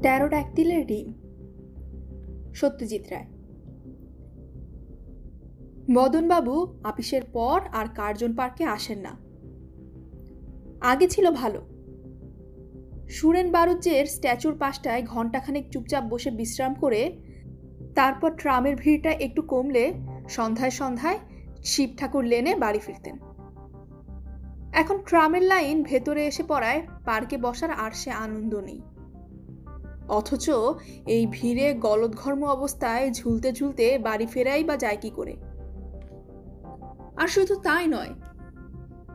ট্যারোড্যাকটিলের 0.00 0.86
ডিম। 0.86 1.12
সত্যজিৎ 2.54 3.08
রায়। 3.10 3.26
মদনবাবু 5.90 6.80
আপিসের 6.84 7.22
পর 7.32 7.60
আর 7.72 7.86
কার্জন 7.94 8.34
পার্কে 8.34 8.64
আসেন 8.64 8.98
না। 8.98 9.16
আগে 10.80 11.08
ছিল 11.08 11.30
ভালো। 11.30 11.60
সুরেন 13.08 13.52
বারুজ্যের 13.52 14.06
স্ট্যাচুর 14.06 14.56
পাশটায় 14.58 15.02
ঘণ্টাখানেক 15.06 15.70
চুপচাপ 15.70 16.04
বসে 16.04 16.30
বিশ্রাম 16.30 16.74
করে 16.74 17.18
তারপর 17.94 18.30
ট্রামের 18.30 18.76
ভিড়টা 18.76 19.10
একটু 19.10 19.42
কমলে 19.42 19.94
সন্ধ্যায় 20.28 20.70
সন্ধ্যায় 20.70 21.18
শিব 21.64 21.90
ঠাকুর 21.96 22.24
লেনে 22.24 22.54
বাড়ি 22.54 22.78
ফিরতেন। 22.78 23.16
এখন 24.72 24.98
ট্রামের 24.98 25.42
লাইন 25.42 25.82
ভেতরে 25.82 26.26
এসে 26.26 26.42
পড়ায় 26.42 26.86
পার্কে 27.04 27.36
বসার 27.36 27.70
আর 27.70 27.90
সে 27.90 28.10
আনন্দ 28.10 28.54
নেই। 28.54 28.80
অথচ 30.08 30.50
এই 31.06 31.26
ভিড়ে 31.26 31.74
গলদঘর্ম 31.74 32.44
অবস্থায় 32.44 33.12
ঝুলতে 33.12 33.52
ঝুলতে 33.52 33.98
বাড়ি 33.98 34.26
ফেরাই 34.26 34.64
বা 34.64 34.76
যায় 34.76 34.96
কি 35.00 35.10
করে? 35.10 35.36
আর 37.16 37.28
শুধু 37.28 37.56
তাই 37.56 37.86
নয়, 37.86 38.08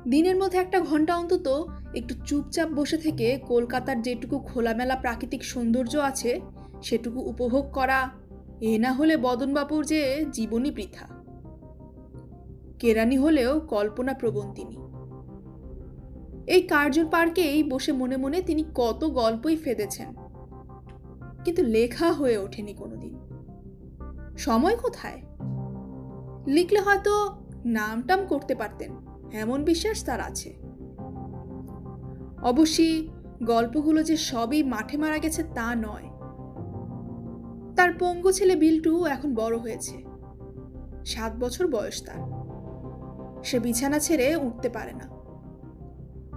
দিনের 0.07 0.35
মধ্যে 0.35 0.57
একটা 0.57 0.79
ঘণ্টা 0.79 1.17
অন্তত 1.17 1.65
একটু 1.95 2.15
চুপচাপ 2.25 2.69
বসে 2.69 2.97
থেকে 2.97 3.39
কলকাতার 3.47 4.01
যেটুকু 4.01 4.39
খোলামেলা 4.39 4.95
প্রাকৃতিক 4.95 5.43
সৌন্দর্য 5.43 5.97
আছে, 5.97 6.41
সেটুকু 6.83 7.19
উপভোগ 7.19 7.71
করা 7.71 8.09
এ 8.61 8.79
না 8.79 8.93
হলে 8.93 9.17
বদনবাবুর 9.17 9.85
যে 9.85 10.25
জীবনই 10.31 10.71
বৃথা 10.71 11.07
কেরানি 12.79 13.17
হলেও 13.17 13.59
কল্পনা 13.59 14.13
প্রবণ 14.13 14.53
তিনি 14.53 14.77
এই 16.47 16.61
কার্জন 16.61 17.07
পার্কেই 17.07 17.63
বসে 17.63 17.91
মনে 17.91 18.17
মনে 18.17 18.41
তিনি 18.41 18.63
কত 18.75 19.05
গল্পই 19.05 19.55
ফেদেছেন। 19.55 20.15
কিন্তু 21.45 21.63
লেখা 21.63 22.11
হয়ে 22.11 22.37
ওঠেনি 22.37 22.73
কোনোদিন। 22.73 23.20
সময় 24.37 24.75
কোথায়? 24.75 25.21
লিখলে 26.48 26.79
হয়তো 26.79 27.41
নামটাম 27.65 28.25
করতে 28.25 28.55
পারতেন, 28.55 28.91
এমন 29.33 29.63
বিশ্বাস 29.63 30.05
তার 30.05 30.21
আছে। 30.21 30.53
অবশ্যই 32.41 33.09
গল্পগুলো 33.43 34.03
যে 34.03 34.17
সবই 34.17 34.63
মাঠে 34.63 34.98
মারা 34.98 35.17
গেছে 35.17 35.43
তা 35.43 35.75
নয়। 35.75 36.09
তার 37.76 37.89
পঙ্গু 37.99 38.31
ছেলে 38.31 38.55
বিল্টু 38.55 39.05
এখন 39.05 39.35
বড় 39.35 39.57
হয়েছে। 39.57 40.03
সাত 41.05 41.33
বছর 41.39 41.67
বয়স 41.67 42.05
তার। 42.05 42.41
সে 43.43 43.59
বিছানা 43.59 43.99
ছেড়ে 43.99 44.35
উঠতে 44.35 44.70
পারে 44.70 44.93
না। 44.93 45.09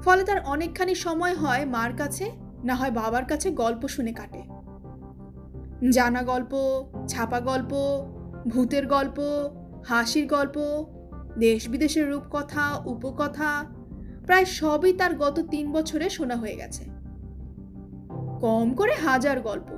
ফলে 0.01 0.25
তার 0.25 0.45
অনেকখানি 0.45 0.95
সময় 0.95 1.35
হয় 1.35 1.65
মার 1.65 1.97
কাছে, 1.97 2.31
না 2.65 2.75
হয় 2.75 2.91
বাবার 2.91 3.25
কাছে 3.25 3.51
গল্প 3.51 3.89
শুনে 3.89 4.13
কাটে। 4.13 4.54
জানা 5.93 6.23
গল্প, 6.23 6.85
ছাপা 7.09 7.41
গল্প, 7.41 7.75
ভূতের 8.49 8.87
গল্প, 8.87 9.49
হাসির 9.85 10.27
গল্প 10.27 10.85
দেশ 11.39 11.69
বিদেশের 11.69 12.11
রূপকথা, 12.11 12.83
উপকথা, 12.85 13.65
প্রায় 14.27 14.45
সবই 14.45 14.93
তার 14.93 15.15
গত 15.15 15.41
তিন 15.41 15.73
বছরে 15.73 16.11
শোনা 16.11 16.37
হয়ে 16.37 16.57
গেছে। 16.57 16.85
কম 18.41 18.75
করে 18.75 18.93
হাজার 18.95 19.41
গল্প। 19.41 19.73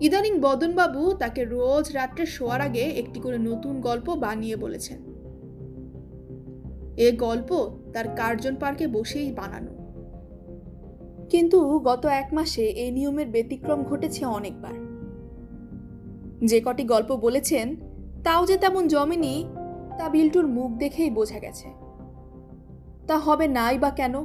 ইদানিং 0.00 0.40
বদনবাবু 0.40 1.12
তাকে 1.12 1.44
রোজ 1.44 1.92
রাত্রে 1.92 2.26
শোয়ার 2.26 2.60
আগে 2.60 2.82
একটি 2.82 3.20
করে 3.20 3.38
নতুন 3.38 3.80
গল্প 3.80 4.14
বানিয়ে 4.14 4.56
বলেছেন। 4.56 5.02
এ 6.96 7.16
গল্প 7.16 7.78
তার 7.92 8.16
কার্জন 8.16 8.56
পার্কে 8.56 8.86
বসেই 8.86 9.32
বানানো। 9.32 9.81
কিন্তু 11.32 11.78
গত 11.78 12.06
এক 12.06 12.28
মাসে 12.32 12.62
এই 12.62 12.90
নিয়মের 12.90 13.26
ব্যতিক্রম 13.26 13.84
ঘটেছে 13.84 14.24
অনেকবার। 14.24 14.72
যে 16.44 16.60
কটি 16.64 16.84
গল্প 16.84 17.16
বলেছেন, 17.16 17.76
তাও 18.24 18.46
যে 18.46 18.56
তেমন 18.56 18.88
জমেনি, 18.88 19.44
তা 19.98 20.08
বিল্টুর 20.08 20.46
মুখ 20.46 20.70
দেখেই 20.70 21.10
বোঝা 21.10 21.38
গেছে। 21.38 21.68
তা 23.06 23.18
হবে 23.18 23.48
নাই 23.48 23.78
বা 23.78 23.90
কেন? 23.90 24.24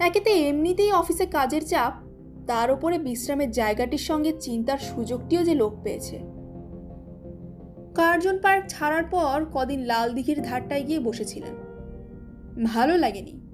একেতে 0.00 0.30
এমনিতেই 0.30 0.92
অফিসে 0.92 1.26
কাজের 1.26 1.66
চাপ, 1.66 1.92
তার 2.46 2.70
উপরে 2.70 2.98
বিশ্রামের 2.98 3.50
জায়গাটির 3.50 3.98
সঙ্গে 3.98 4.32
চিন্তার 4.40 4.78
সুযোগটিও 4.78 5.44
যে 5.44 5.54
লোক 5.54 5.72
পেয়েছে। 5.82 6.18
কার্জন 7.94 8.38
পার্ক 8.38 8.64
ছাড়ার 8.68 9.04
পর 9.04 9.44
কদিন 9.52 9.80
লাল 9.80 10.12
দিঘির 10.12 10.42
ধারটায় 10.42 10.82
গিয়ে 10.82 11.00
বসেছিলেন। 11.00 11.54
ভালো 12.64 12.96
লাগেনি। 12.96 13.45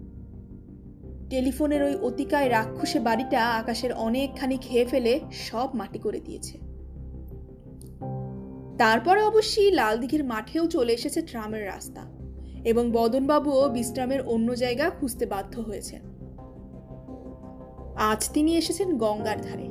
টেলিফোনের 1.33 1.83
ওই 1.83 1.95
অতিকায় 1.95 2.51
রাক্ষসে 2.51 3.01
বাড়িটা 3.01 3.49
আকাশের 3.49 3.93
অনেকখানি 3.93 4.57
খেয়ে 4.57 4.85
ফেলে 4.85 5.21
সব 5.33 5.69
মাটি 5.75 5.99
করে 5.99 6.21
দিয়েছে। 6.21 6.59
তারপরে 8.79 9.23
অবশ্যই 9.23 9.71
লালদিঘির 9.71 10.25
মাঠেও 10.25 10.67
চলে 10.67 10.93
এসেছে 10.93 11.23
ট্রামের 11.23 11.67
রাস্তা 11.67 12.01
এবং 12.65 12.91
বদনবাবুও 12.91 13.69
বিশ্রামের 13.69 14.21
অন্য 14.27 14.55
জায়গা 14.55 14.91
খুঁজতে 14.91 15.27
বাধ্য 15.27 15.61
হয়েছেন। 15.61 16.03
আজ 17.97 18.31
তিনি 18.33 18.57
এসেছেন 18.57 18.99
গঙ্গার 18.99 19.41
ধারে। 19.41 19.69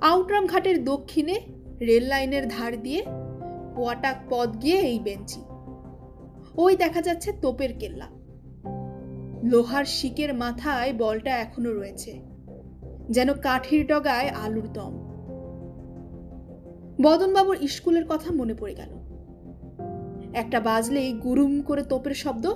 আউটরাম 0.00 0.46
ঘাটের 0.46 0.84
দক্ষিণে 0.84 1.40
রেল 1.80 2.04
লাইনের 2.04 2.48
ধার 2.48 2.82
দিয়ে 2.82 3.02
পোয়াটাক 3.76 4.16
পথ 4.30 4.62
গিয়ে 4.62 4.78
এই 4.78 4.98
বেঞ্চি। 4.98 5.40
ওই 6.54 6.76
দেখা 6.76 7.02
যাচ্ছে 7.02 7.32
তোপের 7.32 7.78
কেল্লা। 7.78 8.21
লোহার 9.44 9.84
শিকের 9.84 10.34
মাথায় 10.34 10.92
বলটা 10.92 11.30
এখনও 11.30 11.72
রয়েছে, 11.72 12.22
যেন 13.10 13.34
কাঠির 13.34 13.86
ডগায় 13.86 14.28
আলুর 14.28 14.72
দম। 14.72 15.12
বদনবাবুর 17.02 17.56
স্কুলের 17.68 18.04
কথা 18.08 18.34
মনে 18.34 18.54
পড়ে 18.54 18.74
গেল। 18.74 18.92
একটা 20.34 20.60
বাজলেই 20.60 21.12
গুরুম 21.12 21.62
করে 21.62 21.82
তোপের 21.82 22.14
শব্দ 22.14 22.46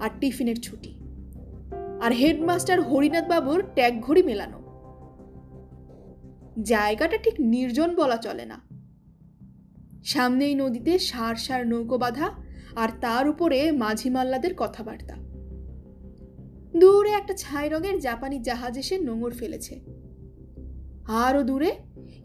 আর 0.00 0.10
টিফিনের 0.20 0.60
ছুটি। 0.60 0.98
আর 2.02 2.12
হেডমাস্টার 2.12 2.80
হরিনাথ 2.80 3.28
বাবুর 3.28 3.64
ট্যাগ 3.74 4.00
ঘড়ি 4.00 4.22
মেলানো। 4.22 4.64
জায়গাটা 6.62 7.16
ঠিক 7.16 7.34
নির্জন 7.38 7.94
বলা 7.94 8.16
চলে 8.16 8.44
না। 8.44 8.60
সামনেই 10.04 10.54
নদীতে 10.54 10.98
সার 10.98 11.36
সার 11.36 11.66
নৌকো 11.66 11.98
বাঁধা 11.98 12.30
আর 12.76 12.88
তার 13.00 13.28
উপরে 13.28 13.72
মাঝি 13.72 14.10
মাল্লাদের 14.10 14.54
কথাবার্তা। 14.56 15.23
দূরে 16.76 17.10
একটা 17.10 17.34
ছাই 17.34 17.68
রঙের 17.68 18.00
জাপানি 18.00 18.38
জাহাজ 18.38 18.78
এসে 18.78 18.98
নোঙর 18.98 19.32
ফেলেছে। 19.32 19.80
আরও 21.04 21.42
দূরে, 21.42 21.76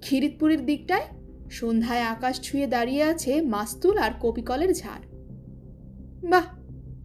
খিরিতপুরের 0.02 0.66
দিকটায় 0.66 1.06
সন্ধ্যায় 1.52 2.02
আকাশ 2.02 2.42
ছুঁয়ে 2.42 2.68
দাঁড়িয়ে 2.68 3.04
আছে 3.04 3.42
মাস্তুল 3.42 3.98
আর 3.98 4.12
কপিকলের 4.20 4.74
ঝাড়। 4.74 5.02
বাহ, 6.30 6.46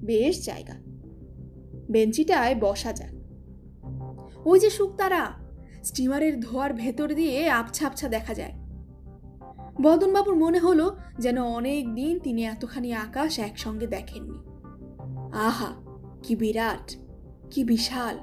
বেশ 0.04 0.46
জায়গা। 0.46 0.74
বেঞ্চিটায় 1.90 2.54
বসা 2.54 2.92
যাক। 2.92 3.14
ওই 4.46 4.60
যে 4.60 4.70
শুকতারা, 4.70 5.32
স্টিমারের 5.84 6.40
ধোয়ার 6.40 6.72
ভেতর 6.72 7.14
দিয়ে 7.14 7.50
আবছা 7.50 7.86
আবছা 7.86 8.08
দেখা 8.08 8.34
যায়। 8.34 8.52
বদনবাবুর 9.82 10.34
মনে 10.34 10.58
হলো 10.58 10.96
যেন 11.18 11.42
অনেক 11.42 11.94
দিন 11.94 12.18
তিনি 12.18 12.44
এতখানি 12.44 12.92
আকাশ 12.92 13.38
একসঙ্গে 13.38 13.86
দেখেননি। 13.86 14.38
আহা, 15.32 15.72
কি 16.22 16.36
বিরাট! 16.36 17.03
কি 17.54 17.64
বিশাল? 17.64 18.18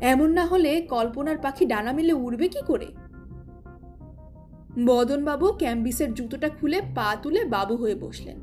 এমন 0.00 0.30
না 0.30 0.46
হলে 0.46 0.80
কল্পনার 0.80 1.38
পাখি 1.38 1.66
ডানা 1.66 1.92
মেলে 1.92 2.12
উড়বে 2.12 2.48
কি 2.48 2.60
করে? 2.66 2.86
বদনবাবু 4.86 5.52
ক্যাম্বিসের 5.52 6.14
জুতোটা 6.14 6.48
খুলে 6.48 6.80
পা 6.80 7.16
তুলে 7.22 7.44
বাবু 7.44 7.76
হয়ে 7.76 7.94
বসলেন। 7.94 8.40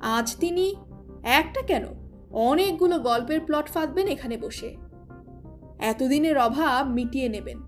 আজ 0.00 0.36
তিনি 0.36 0.76
একটা 1.24 1.62
কেন? 1.62 1.86
অনেকগুলো 2.30 2.98
গল্পের 2.98 3.40
প্লট 3.40 3.66
ফাঁদবেন 3.66 4.06
এখানে 4.06 4.36
বসে। 4.36 4.76
এতদিনের 5.78 6.38
অভাব 6.38 6.88
মিটিয়ে 6.88 7.28
নেবেন। 7.28 7.58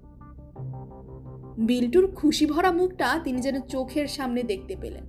বিল্টুর 1.58 2.14
খুশি 2.14 2.46
ভরা 2.46 2.72
মুখটা 2.72 3.20
তিনি 3.24 3.40
যেন 3.40 3.60
চোখের 3.60 4.06
সামনে 4.06 4.42
দেখতে 4.42 4.76
পেলেন। 4.80 5.04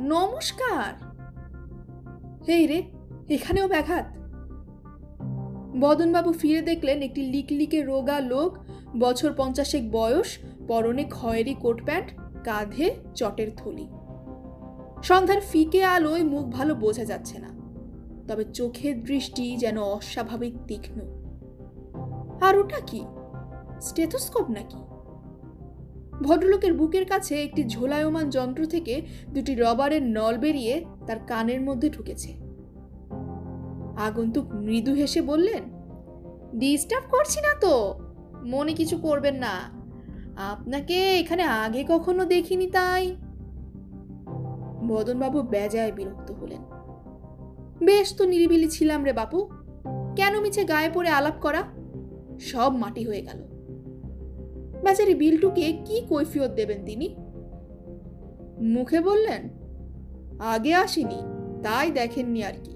নমস্কার! 0.00 1.06
হেই 2.48 2.66
রে, 2.66 2.82
এখানেও 3.28 3.68
ব্যাঘাত? 3.68 4.15
বদনবাবু 5.80 6.32
ফিরে 6.32 6.62
দেখলেন 6.62 7.02
একটি 7.02 7.22
লিকলিকে 7.22 7.82
রোগা 7.82 8.20
লোক, 8.20 8.58
বছর 8.98 9.32
পঞ্চাশেক 9.36 9.90
বয়স, 9.90 10.38
পরনে 10.68 11.04
খয়েরি 11.10 11.54
কোট 11.54 11.84
প্যান্ট, 11.84 12.08
কাঁধে 12.44 12.90
চটের 13.14 13.50
থলি। 13.56 13.86
সন্ধ্যার 15.02 15.40
ফিকে 15.40 15.84
আলোয় 15.84 16.22
মুখ 16.22 16.44
ভালো 16.46 16.74
বোঝা 16.74 17.04
যাচ্ছে 17.04 17.38
না, 17.38 17.50
তবে 18.28 18.44
চোখের 18.44 19.02
দৃষ্টি 19.02 19.56
যেন 19.56 19.78
অস্বাভাবিক 19.78 20.54
তীক্ষ্ণ। 20.66 20.98
আর 22.40 22.58
ওটা 22.58 22.80
কি? 22.80 23.00
স্টেথোস্কোপ 23.80 24.50
নাকি? 24.50 24.80
ভদ্রলোকের 26.22 26.72
বুকের 26.74 27.06
কাছে 27.06 27.42
একটি 27.42 27.64
ঝোলায়মান 27.64 28.30
যন্ত্র 28.30 28.66
থেকে 28.66 29.02
দুটি 29.28 29.54
রবারের 29.54 30.02
নল 30.02 30.38
বেরিয়ে 30.38 30.84
তার 31.06 31.18
কানের 31.26 31.60
মধ্যে 31.60 31.90
ঢুকেছে। 31.90 32.45
আগন্তুক 33.96 34.54
মৃদু 34.54 34.94
হেসে 34.94 35.20
বললেন 35.20 35.62
ডিস্টার্ব 36.54 37.04
করছি 37.10 37.40
না 37.40 37.54
তো, 37.60 37.98
মনে 38.44 38.72
কিছু 38.72 38.96
করবেন 38.96 39.34
না। 39.34 39.54
আপনাকে 40.36 41.18
এখানে 41.18 41.42
আগে 41.42 41.84
কখনো 41.88 42.24
দেখিনি 42.24 42.66
তাই? 42.66 43.16
মদনবাবু 44.82 45.42
বেজায় 45.42 45.92
বিরক্ত 45.92 46.32
হলেন। 46.32 46.62
বেশ 47.86 48.16
তো 48.16 48.24
নিরিবিলি 48.24 48.68
ছিলাম 48.68 49.04
রে 49.04 49.12
বাপু, 49.12 49.48
কেন 50.16 50.40
মিছে 50.40 50.64
গায়ে 50.64 50.90
পড়ে 50.94 51.10
আলাপ 51.10 51.34
করা? 51.40 51.62
সব 52.40 52.72
মাটি 52.72 53.04
হয়ে 53.04 53.22
গেল। 53.22 53.42
বেচারি 54.84 55.14
বিলটুকে 55.14 55.72
কি 55.72 56.02
কৈফিয়ত 56.08 56.50
দেবেন 56.50 56.84
তিনি? 56.84 57.14
মুখে 58.60 59.00
বললেন, 59.00 59.48
আগে 60.38 60.74
আসিনি, 60.74 61.22
তাই 61.62 61.90
দেখেননি 61.90 62.44
আর 62.44 62.52
কি। 62.64 62.75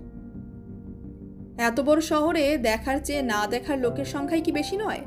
এত 1.69 1.81
বড় 1.81 2.01
শহরে 2.01 2.59
দেখার 2.59 2.99
চেয়ে 3.05 3.23
না 3.23 3.47
দেখার 3.47 3.79
লোকের 3.79 4.05
সংখ্যাই 4.05 4.41
কি 4.41 4.53
বেশি 4.53 4.77
নয়? 4.77 5.03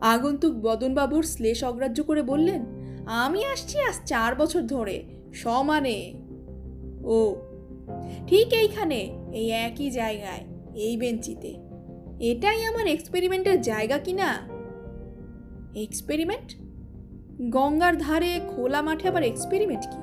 আগন্তুক 0.00 0.54
বদনবাবুর 0.54 1.22
শ্লেষ 1.22 1.64
অগ্রাহ্য 1.64 2.02
করে 2.02 2.22
বললেন, 2.22 2.62
আমি 3.06 3.44
আসছি 3.44 3.76
আজ 3.80 3.96
চার 4.06 4.34
বছর 4.34 4.62
ধরে, 4.62 4.96
সমানে। 5.32 5.98
ও, 7.04 7.16
ঠিক 8.26 8.48
এইখানে, 8.52 8.98
এই 9.32 9.50
একই 9.50 9.90
জায়গায়, 9.90 10.44
এই 10.74 10.96
বেঞ্চিতে। 10.96 11.50
এটাই 12.20 12.64
আমার 12.64 12.86
এক্সপেরিমেন্টের 12.86 13.60
জায়গা 13.60 13.98
কি 13.98 14.12
না 14.12 14.30
এক্সপেরিমেন্ট? 15.74 16.48
গঙ্গার 17.50 17.94
ধারে, 17.98 18.40
খোলা 18.48 18.82
মাঠে 18.82 19.08
আবার 19.08 19.22
এক্সপেরিমেন্ট 19.22 19.84
কি? 19.90 20.00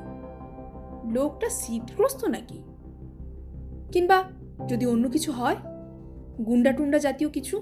লোকটা 1.14 1.48
শীতগ্রস্ত 1.50 2.22
নাকি? 2.26 2.60
কিংবা 3.92 4.24
যদি 4.68 4.86
অন্য 4.86 5.10
কিছু 5.10 5.32
হয়? 5.32 5.56
গুন্ডা 6.46 6.72
টুন্ডা 6.72 6.98
জাতীয় 6.98 7.30
কিছু? 7.30 7.62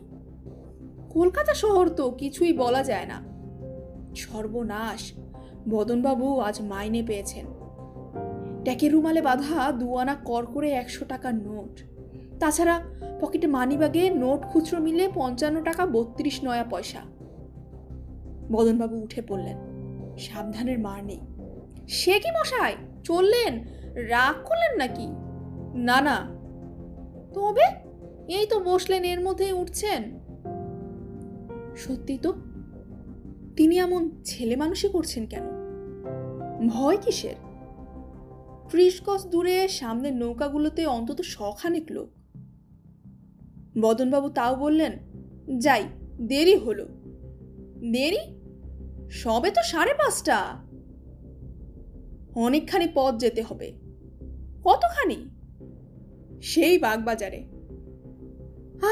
কলকাতা 1.10 1.54
শহর 1.54 1.90
তো 1.90 2.12
কিছুই 2.12 2.54
বলা 2.54 2.84
যায় 2.84 3.06
না। 3.06 3.24
সর্বনাশ। 4.16 5.14
বদনবাবু 5.70 6.40
আজ 6.40 6.62
মাইনে 6.62 7.04
পেয়েছেন। 7.04 7.46
ট্যাকের 8.64 8.92
রুমালে 8.92 9.22
বাঁধা 9.22 9.72
দুয়ানা 9.72 10.16
কর 10.16 10.46
করে 10.46 10.72
একশো 10.72 11.06
টাকার 11.06 11.36
নোট। 11.36 11.84
তাছাড়া 12.40 12.81
পকেটে 13.22 13.48
মানিব্যাগে 13.48 14.10
নোট 14.10 14.46
খুচরো 14.46 14.81
মিলে 14.81 15.10
পঞ্চান্ন 15.16 15.64
টাকা 15.64 15.86
বত্রিশ 15.86 16.40
নয়া 16.44 16.64
পয়সা। 16.64 17.00
বদনবাবু 18.52 18.96
উঠে 18.96 19.22
পড়লেন। 19.22 19.58
সাবধানের 20.18 20.80
মার 20.80 21.06
নেই। 21.06 21.20
সে 21.88 22.20
কি 22.20 22.31
মশাই? 22.31 22.75
চললেন? 23.04 23.64
রাগ 23.96 24.36
করলেন 24.46 24.78
নাকি? 24.78 25.23
না 25.74 26.02
না। 26.02 26.28
তবে 27.34 27.64
এই 28.28 28.46
তো 28.46 28.60
বসলেন 28.60 29.04
এর 29.04 29.22
মধ্যে 29.22 29.54
উঠছেন। 29.54 30.20
সত্যি 31.75 32.18
তো? 32.18 32.34
তিনি 33.56 33.78
এমন 33.78 34.22
ছেলে 34.24 34.56
মানুষই 34.56 34.90
করছেন 34.90 35.25
কেন? 35.25 35.44
ভয় 36.70 36.98
কিসের? 36.98 37.36
ত্রিশ 38.70 39.02
দূরে 39.28 39.68
সামনের 39.68 40.16
নৌকাগুলোতে 40.16 40.86
অন্তত 40.86 41.22
শখানেক 41.22 41.86
লোক। 41.90 42.10
বদনবাবু 43.81 44.30
তাও 44.30 44.56
বললেন, 44.56 44.92
যাই, 45.58 45.84
দেরি 46.22 46.56
হলো। 46.56 46.88
দেরি? 47.92 48.20
সবে 49.10 49.52
তো 49.52 49.62
সাড়ে 49.64 49.94
পাঁচটা। 49.94 50.44
অনেকখানি 52.36 52.88
পথ 52.94 53.16
যেতে 53.16 53.42
হবে। 53.42 53.74
কতখানি? 54.64 55.32
সেই 56.44 56.78
বাগবাজারে। 56.78 57.38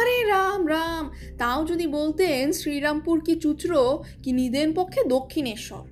আরে 0.01 0.24
রাম 0.27 0.69
রাম, 0.69 1.12
তাও 1.38 1.65
যদি 1.65 1.88
বলতেন 1.88 2.51
শ্রীরামপুর 2.51 3.21
কি 3.21 3.36
চুচরো, 3.36 4.03
কি 4.24 4.31
নিদেন 4.31 4.74
পক্ষে 4.74 5.03
দক্ষিণেশ্বর। 5.03 5.83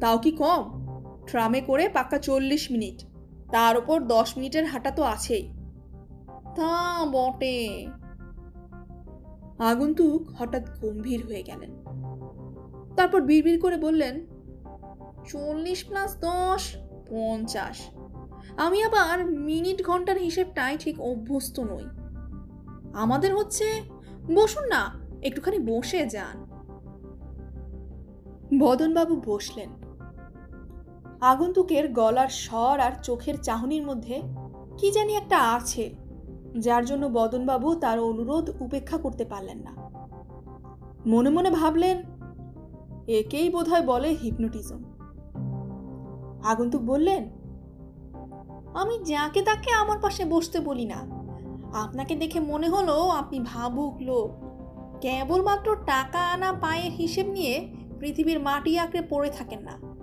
তাও 0.00 0.18
কি 0.18 0.30
কম? 0.30 0.86
ট্রামে 1.26 1.60
করে 1.60 1.88
পাক্কা 1.88 2.18
চল্লিশ 2.18 2.70
মিনিট। 2.70 3.06
তার 3.52 3.76
ওপর 3.76 4.00
দশ 4.00 4.36
মিনিটের 4.36 4.64
হাঁটা 4.64 4.90
তো 4.90 5.02
আছেই। 5.02 5.52
তা 6.56 7.04
বটে। 7.12 7.86
আগন্তুক 9.58 10.30
হঠাৎ 10.38 10.80
গম্ভীর 10.80 11.26
হয়ে 11.26 11.42
গেলেন। 11.42 11.70
তারপর 12.96 13.20
বিড়বিড় 13.20 13.60
করে 13.60 13.76
বললেন, 13.76 14.26
চল্লিশ 15.28 15.84
প্লাস 15.84 16.16
দশ, 16.20 16.76
পঞ্চাশ। 17.10 17.95
আমি 18.56 18.82
আবার 18.82 19.30
মিনিট 19.30 19.86
ঘণ্টার 19.86 20.18
হিসেবটাই 20.18 20.76
ঠিক 20.78 21.00
অভ্যস্ত 21.00 21.60
নই। 21.60 21.84
আমাদের 22.94 23.36
হচ্ছে, 23.36 23.64
বসুন 24.34 24.66
না, 24.66 24.94
একটুখানি 25.22 25.58
বসে 25.58 26.06
যান। 26.06 26.46
বদনবাবু 28.58 29.22
বসলেন। 29.26 29.68
আগন্তুকের 31.20 31.92
গলার 31.92 32.28
স্বর 32.28 32.80
আর 32.80 32.92
চোখের 33.02 33.36
চাহনির 33.42 33.86
মধ্যে 33.86 34.22
কি 34.78 34.90
জানি 34.90 35.14
একটা 35.14 35.38
আছে, 35.38 35.94
যার 36.58 36.84
জন্য 36.84 37.06
বদনবাবু 37.06 37.74
তার 37.74 38.00
অনুরোধ 38.00 38.62
উপেক্ষা 38.62 38.98
করতে 38.98 39.24
পারলেন 39.24 39.58
না। 39.58 39.76
মনে 41.06 41.30
মনে 41.30 41.50
ভাবলেন, 41.50 42.02
একেই 43.08 43.50
বোধহয় 43.50 43.82
বলে 43.82 44.08
হিপনোটিজম। 44.08 44.84
আগন্তুক 46.44 46.82
বললেন 46.82 47.30
আমি 48.76 49.04
যাকে 49.04 49.42
তাকে 49.42 49.70
আমার 49.70 49.98
পাশে 49.98 50.24
বসতে 50.24 50.60
বলি 50.60 50.84
না। 50.84 50.96
আপনাকে 51.72 52.14
দেখে 52.14 52.40
মনে 52.40 52.68
হলো 52.68 53.08
আপনি 53.08 53.40
ভাবুক 53.40 53.96
লোক। 54.00 54.30
কেবলমাত্র 55.00 55.76
টাকা 55.86 56.32
আনা 56.32 56.52
পায়ের 56.52 56.92
হিসেব 56.92 57.26
নিয়ে 57.26 57.68
পৃথিবীর 57.98 58.40
মাটি 58.40 58.78
আঁকড়ে 58.78 59.02
পড়ে 59.02 59.30
থাকেন 59.30 59.58
না। 59.60 59.96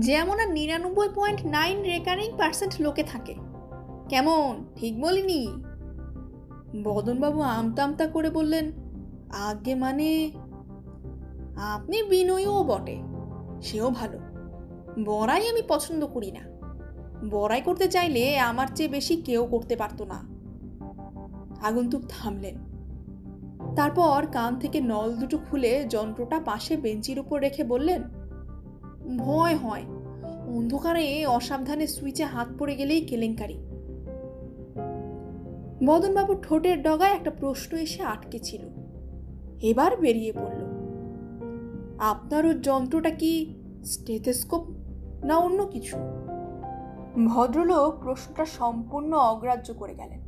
যেমন 0.00 0.40
আর 0.40 0.50
নিরানব্বই 0.50 1.08
পয়েন্ট 1.14 1.46
নাইন 1.46 1.82
রেকারিং 1.82 2.30
পার্সেন্ট 2.38 2.74
লোকে 2.80 3.02
থাকে। 3.02 3.34
কেমন? 4.08 4.64
ঠিক 4.76 5.00
বলিনি। 5.00 5.48
বদনবাবু 6.82 7.40
আমতা 7.40 7.84
আমতা 7.84 8.06
করে 8.06 8.30
বললেন, 8.30 8.72
আগে 9.28 9.74
মানে? 9.74 10.30
আপনি 11.56 12.02
বিনয়ও 12.02 12.64
বটে, 12.64 13.02
সেও 13.62 13.90
ভালো। 13.90 14.18
বড়াই 15.04 15.48
আমি 15.48 15.62
পছন্দ 15.68 16.06
করি 16.06 16.30
না। 16.30 16.53
বড়াই 17.30 17.60
করতে 17.60 17.88
চাইলে 17.88 18.38
আমার 18.38 18.66
চেয়ে 18.74 18.88
বেশি 18.88 19.16
কেউ 19.16 19.46
করতে 19.46 19.76
পারতো 19.76 20.04
না। 20.04 20.34
আগন্তুক 21.62 22.02
থামলেন। 22.08 22.54
তারপর 23.76 24.26
কান 24.32 24.58
থেকে 24.58 24.80
নল 24.80 25.12
দুটো 25.12 25.38
খুলে 25.50 25.84
যন্ত্রটা 25.84 26.40
পাশে 26.40 26.76
বেঞ্চির 26.76 27.18
উপর 27.18 27.40
রেখে 27.40 27.64
বললেন, 27.64 28.02
ভয় 29.18 29.56
হয়। 29.56 29.82
অন্ধকারে 30.56 31.26
অসাবধানে 31.26 31.86
সুইচে 31.86 32.24
হাত 32.24 32.48
পড়ে 32.58 32.74
গেলেই 32.74 33.00
কেলেঙ্কারি। 33.00 33.54
মদনবাবুর 35.82 36.38
ঠোঁটের 36.42 36.82
ডগায় 36.82 37.12
একটা 37.12 37.30
প্রশ্ন 37.30 37.76
এসে 37.76 38.02
আটকে 38.02 38.38
ছিল। 38.38 38.60
এবার 39.62 39.96
বেরিয়ে 39.96 40.32
পড়ল। 40.32 40.64
আপনার 41.98 42.46
ওই 42.46 42.54
যন্ত্রটা 42.54 43.10
কি 43.10 43.54
স্টেথেস্কোপ 43.84 44.64
না 45.24 45.36
অন্য 45.36 45.66
কিছু? 45.66 45.96
ভদ্রলোক 47.28 47.94
প্রশ্নটা 48.02 48.44
সম্পূর্ণ 48.44 49.16
অগ্রাহ্য 49.16 49.74
করে 49.74 49.94
গেলেন। 49.94 50.20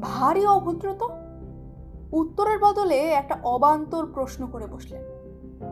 ভারী 0.00 0.46
অভদ্র 0.46 0.94
তো? 0.98 1.08
উত্তরের 2.12 2.58
বদলে 2.58 2.98
একটা 2.98 3.38
অবান্তর 3.42 4.06
প্রশ্ন 4.06 4.46
করে 4.46 4.66
বসলেন। 4.66 5.02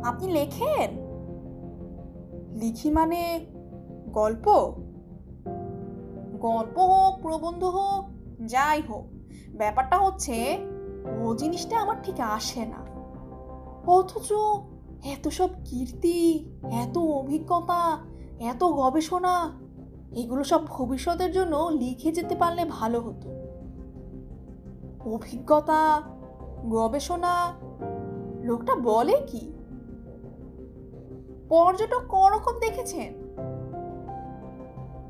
আপনি 0.05 0.33
লেখেন? 0.33 0.91
লিখি 2.61 2.91
মানে 2.91 3.47
গল্প? 4.09 4.73
গল্প 6.41 6.79
হোক, 6.79 7.23
প্রবন্ধ 7.23 7.65
হোক, 7.65 8.05
যাই 8.47 8.83
হোক, 8.83 9.05
ব্যাপারটা 9.57 9.99
হচ্ছে 9.99 10.59
ও 11.23 11.35
জিনিসটা 11.35 11.79
আমার 11.79 12.03
ঠিক 12.03 12.21
আসে 12.21 12.67
না। 12.67 12.87
অথচ 13.87 14.33
এত 15.05 15.29
সব 15.29 15.49
কীর্তি, 15.65 16.49
এত 16.73 16.99
অভিজ্ঞতা, 16.99 17.99
এত 18.41 18.65
গবেষণা 18.65 19.65
এগুলো 20.13 20.45
সব 20.45 20.67
ভবিষ্যতের 20.67 21.33
জন্য 21.33 21.71
লিখে 21.73 22.13
যেতে 22.13 22.35
পারলে 22.35 22.65
ভালো 22.65 23.01
হতো। 23.01 23.29
অভিজ্ঞতা, 25.11 26.03
গবেষণা, 26.71 27.53
লোকটা 28.43 28.75
বলে 28.75 29.17
কি? 29.27 29.53
পর্যটক 31.49 32.03
করকম 32.09 32.61
দেখেছেন? 32.61 33.15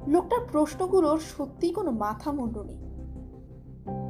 লোকটার 0.07 0.39
প্রশ্নগুলোর 0.53 1.19
সত্যিই 1.19 1.73
কোনো 1.73 1.91
মাথা 1.91 2.33
মুন্ড 2.33 2.59
নেই। 2.59 2.79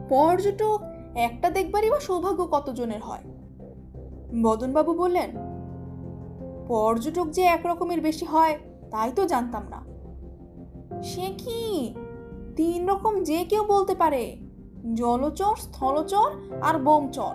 পর্যটক 0.09 0.81
একটা 1.14 1.50
দেখবারই 1.50 1.91
বা 1.91 2.00
সৌভাগ্য 2.00 2.47
কতজনের 2.47 3.00
হয়? 3.03 3.25
বদনবাবু 4.43 4.95
বললেন, 4.95 5.31
পর্যটক 6.69 7.26
যে 7.26 7.43
একরকমের 7.43 8.00
বেশি 8.00 8.26
হয়, 8.26 8.59
তাই 8.91 9.12
তো 9.12 9.26
জানতাম 9.26 9.69
না। 9.69 9.94
সে 11.05 11.35
কি? 11.39 11.95
তিন 12.57 12.89
রকম 12.89 13.23
যে 13.23 13.45
কেউ 13.45 13.65
বলতে 13.65 13.95
পারে। 13.95 14.37
জলচর, 14.95 15.57
স্থলচর 15.57 16.31
আর 16.63 16.79
বোমচর। 16.79 17.35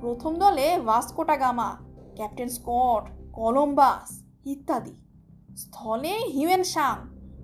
প্রথম 0.00 0.34
দলে 0.34 0.78
Vasco da 0.78 1.36
Gama, 1.36 1.76
captain 2.14 2.48
Scott, 2.48 3.10
Columbus 3.32 4.24
ইত্যাদি। 4.44 4.94
স্থলে 5.56 6.18
Hiuen 6.18 6.62
Tsang 6.62 6.96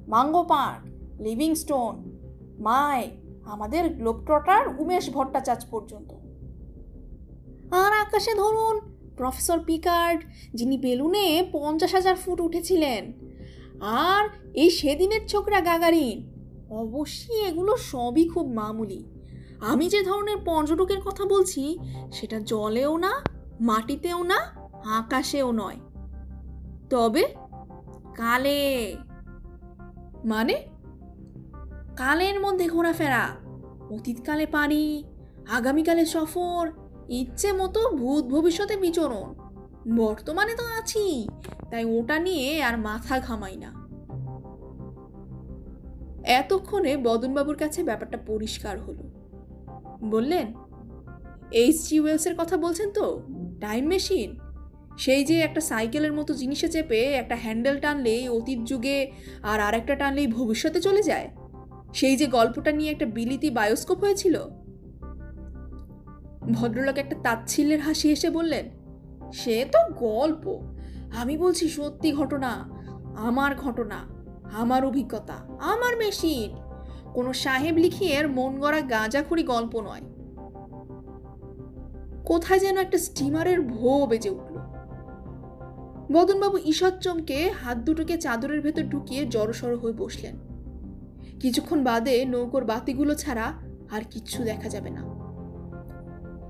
Mungo 0.08 0.42
Park, 0.42 0.86
Livingstone 1.20 2.18
মায় 2.58 3.10
আমাদের 3.44 3.94
গ্লোবট্রটার 3.94 4.80
উমেশ 4.80 5.10
ভট্টাচার্য 5.10 5.64
পর্যন্ত। 5.70 6.12
আর 7.74 8.00
আকাশে 8.00 8.34
ধরুন, 8.34 8.80
প্রফেসর 9.16 9.58
পিকার্ড, 9.58 10.24
যিনি 10.54 10.78
বেলুনে 10.78 11.48
পঞ্চাশ 11.52 11.94
হাজার 11.94 12.16
ফুট 12.16 12.40
উঠেছিলেন 12.40 13.12
আর 13.80 14.28
এই 14.54 14.70
সেদিনের 14.70 15.28
ছোকরা 15.28 15.60
গাগারিন 15.60 16.38
অবশ্যই 16.70 17.40
এগুলো 17.44 17.76
সবই 17.76 18.28
খুব 18.28 18.46
মামুলি। 18.48 19.04
আমি 19.60 19.88
যে 19.88 20.02
ধরনের 20.02 20.36
পর্যটকের 20.36 21.00
কথা 21.00 21.24
বলছি, 21.24 21.78
সেটা 22.12 22.40
জলেও 22.40 22.96
না, 22.96 23.24
মাটিতেও 23.60 24.22
না, 24.22 24.70
আকাশেও 24.84 25.52
নয়। 25.52 25.76
তবে 26.90 27.34
কালে 28.14 28.96
মানে 30.24 30.54
কালের 31.96 32.40
মধ্যে 32.40 32.68
ঘোরাফেরা, 32.68 33.36
অতীতকালে 33.90 34.46
পারি 34.46 35.04
আগামীকালে 35.50 36.06
সফর, 36.06 36.70
ইচ্ছে 37.08 37.52
মতো 37.52 37.90
ভূত 37.90 38.24
ভবিষ্যতে 38.24 38.76
বিচরণ। 38.76 39.34
বর্তমানে 39.96 40.54
তো 40.54 40.64
আছি, 40.78 41.28
তাই 41.70 41.84
ওটা 41.84 42.18
নিয়ে 42.18 42.62
আর 42.62 42.78
মাথা 42.78 43.20
ঘামাই 43.20 43.56
না। 43.56 43.88
এতক্ষণে 46.24 46.96
বদনবাবুর 46.96 47.56
কাছে 47.56 47.82
ব্যাপারটা 47.82 48.18
পরিষ্কার 48.26 48.80
হলো। 48.80 49.10
বললেন 50.04 50.52
এইচ 51.50 51.88
জি 51.88 52.00
ওয়েলসের 52.00 52.34
কথা 52.38 52.56
বলছেন 52.56 52.90
তো 52.90 53.22
টাইম 53.60 53.86
মেশিন 53.86 54.38
সেই 54.98 55.24
যে 55.24 55.40
একটা 55.40 55.60
সাইকেলের 55.60 56.12
মতো 56.12 56.34
জিনিসে 56.34 56.68
চেপে 56.68 57.02
একটা 57.02 57.36
হ্যান্ডেল 57.36 57.78
টানলেই 57.78 58.28
অতীত 58.28 58.58
যুগে 58.58 59.12
আর 59.42 59.60
আরেকটা 59.60 59.94
টানলেই 59.94 60.26
ভবিষ্যতে 60.26 60.80
চলে 60.80 61.02
যায়? 61.02 61.28
সেই 61.94 62.16
যে 62.16 62.26
গল্পটা 62.26 62.72
নিয়ে 62.72 62.90
একটা 62.90 63.06
বিলিতি 63.06 63.50
বায়োস্কোপ 63.50 63.98
হয়েছিল? 64.00 64.40
ভদ্রলোক 66.52 66.98
একটা 66.98 67.16
তাচ্ছিল্যের 67.22 67.80
হাসি 67.80 68.12
এসে 68.12 68.30
বললেন 68.30 68.70
সে 69.32 69.64
তো 69.64 69.94
গল্প। 69.94 70.60
আমি 71.16 71.36
বলছি 71.36 71.68
সত্যি 71.68 72.12
ঘটনা, 72.12 72.68
আমার 73.16 73.54
ঘটনা, 73.56 74.06
আমার 74.52 74.84
অভিজ্ঞতা, 74.84 75.34
আমার 75.58 75.96
মেশিন। 75.96 76.56
কোনো 77.14 77.32
সাহেব 77.32 77.76
লিখিয়ের 77.76 78.28
মন 78.28 78.60
গড়া 78.60 78.80
গাঁজাখুরি 78.80 79.42
গল্প 79.42 79.80
নয়। 79.80 80.00
কোথায় 82.24 82.60
যেন 82.60 82.78
একটা 82.78 82.98
স্টিমারের 82.98 83.60
ভো 83.60 84.06
বেজে 84.06 84.30
উঠল। 84.30 84.58
বদনবাবু 86.12 86.58
ঈষৎ 86.58 86.98
চমকে 86.98 87.50
হাত 87.50 87.78
দুটোকে 87.78 88.16
চাদরের 88.16 88.60
ভেতর 88.60 88.82
ঢুকিয়ে 88.82 89.26
জড়সড় 89.26 89.76
হয়ে 89.76 89.92
বসলেন। 89.92 90.36
কিছুক্ষণ 91.40 91.84
বাদে 91.84 92.24
নৌকোর 92.24 92.64
বাতিগুলো 92.64 93.14
ছাড়া 93.14 93.52
আর 93.90 94.02
কিচ্ছু 94.10 94.44
দেখা 94.44 94.68
যাবে 94.68 94.90
না। 94.90 95.17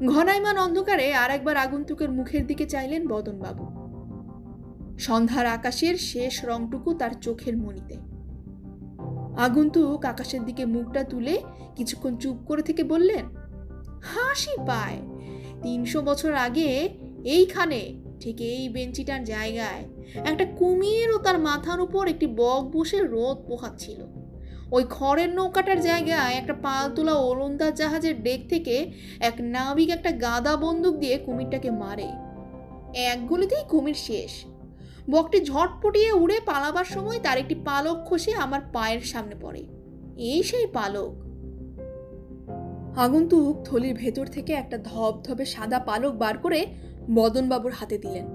ঘনাইমান 0.06 0.58
অন্ধকারে 0.58 1.14
আর 1.14 1.30
একবার 1.30 1.56
আগন্তুকের 1.56 2.10
মুখের 2.10 2.46
দিকে 2.46 2.66
চাইলেন 2.66 3.08
বদনবাবু। 3.08 3.66
সন্ধ্যার 4.98 5.46
আকাশের 5.46 5.96
শেষ 5.96 6.44
রংটুকু 6.44 6.94
তার 6.94 7.10
চোখের 7.20 7.56
মনিতে 7.56 7.94
আগন্তুক 9.36 10.04
আকাশের 10.04 10.44
দিকে 10.44 10.64
মুখটা 10.64 11.04
তুলে 11.04 11.42
কিছুক্ষণ 11.76 12.16
চুপ 12.16 12.36
করে 12.46 12.62
থেকে 12.62 12.82
বললেন, 12.84 13.24
হাসি 14.02 14.56
পায়। 14.66 14.98
তিনশো 15.62 16.02
বছর 16.02 16.32
আগে 16.32 16.88
এইখানে, 17.24 17.94
ঠিক 18.20 18.40
এই 18.40 18.68
বেঞ্চিটার 18.68 19.24
জায়গায়, 19.24 19.84
একটা 20.24 20.44
কুমির 20.44 21.10
ও 21.10 21.18
তার 21.18 21.38
মাথার 21.38 21.80
উপর 21.80 22.08
একটি 22.08 22.26
বক 22.26 22.76
বসে 22.76 23.02
রোদ 23.02 23.36
পোহাচ্ছিল। 23.46 24.17
ওই 24.72 24.84
খড়ের 24.90 25.28
নৌকাটার 25.28 25.80
জায়গায় 25.80 26.34
একটা 26.34 26.52
পাল 26.52 26.94
তোলা 26.94 27.14
ওলন্দাজ 27.14 27.74
জাহাজের 27.74 28.22
ডেক 28.22 28.48
থেকে 28.48 28.92
এক 29.20 29.34
নাবিক 29.40 29.90
একটা 29.90 30.10
গাদা 30.10 30.56
বন্দুক 30.56 30.96
দিয়ে 30.96 31.18
কুমিরটাকে 31.18 31.70
মারে। 31.70 32.08
এক 32.94 33.26
গুলিতেই 33.26 33.64
কুমির 33.68 33.94
শেষ। 33.94 34.30
বকটি 35.10 35.44
ঝটপটিয়ে 35.44 36.12
উড়ে 36.12 36.40
পালাবার 36.46 36.84
সময় 36.84 37.18
তার 37.22 37.38
একটি 37.38 37.54
পালক 37.54 37.98
খসে 38.04 38.32
আমার 38.32 38.60
পায়ের 38.72 39.00
সামনে 39.00 39.34
পড়ে। 39.40 39.66
এই 40.16 40.42
সেই 40.42 40.66
পালক। 40.66 41.14
আগন্তুক 42.98 43.62
থলির 43.64 43.94
ভেতর 43.94 44.26
থেকে 44.26 44.52
একটা 44.52 44.78
ধবধবে 44.78 45.44
সাদা 45.44 45.78
পালক 45.78 46.14
বার 46.14 46.38
করে 46.38 46.66
বদনবাবুর 47.14 47.72
হাতে 47.72 47.98
দিলেন। 47.98 48.26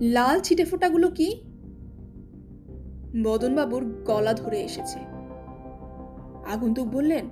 লাল 0.00 0.40
ছিটে 0.40 0.64
ফোটাগুলো 0.64 1.08
কি? 1.08 1.51
বদনবাবুর 3.24 4.02
গলা 4.04 4.34
ধরে 4.34 4.60
এসেছে। 4.60 4.98
আগন্তুক 6.46 6.88
বললেন, 6.88 7.30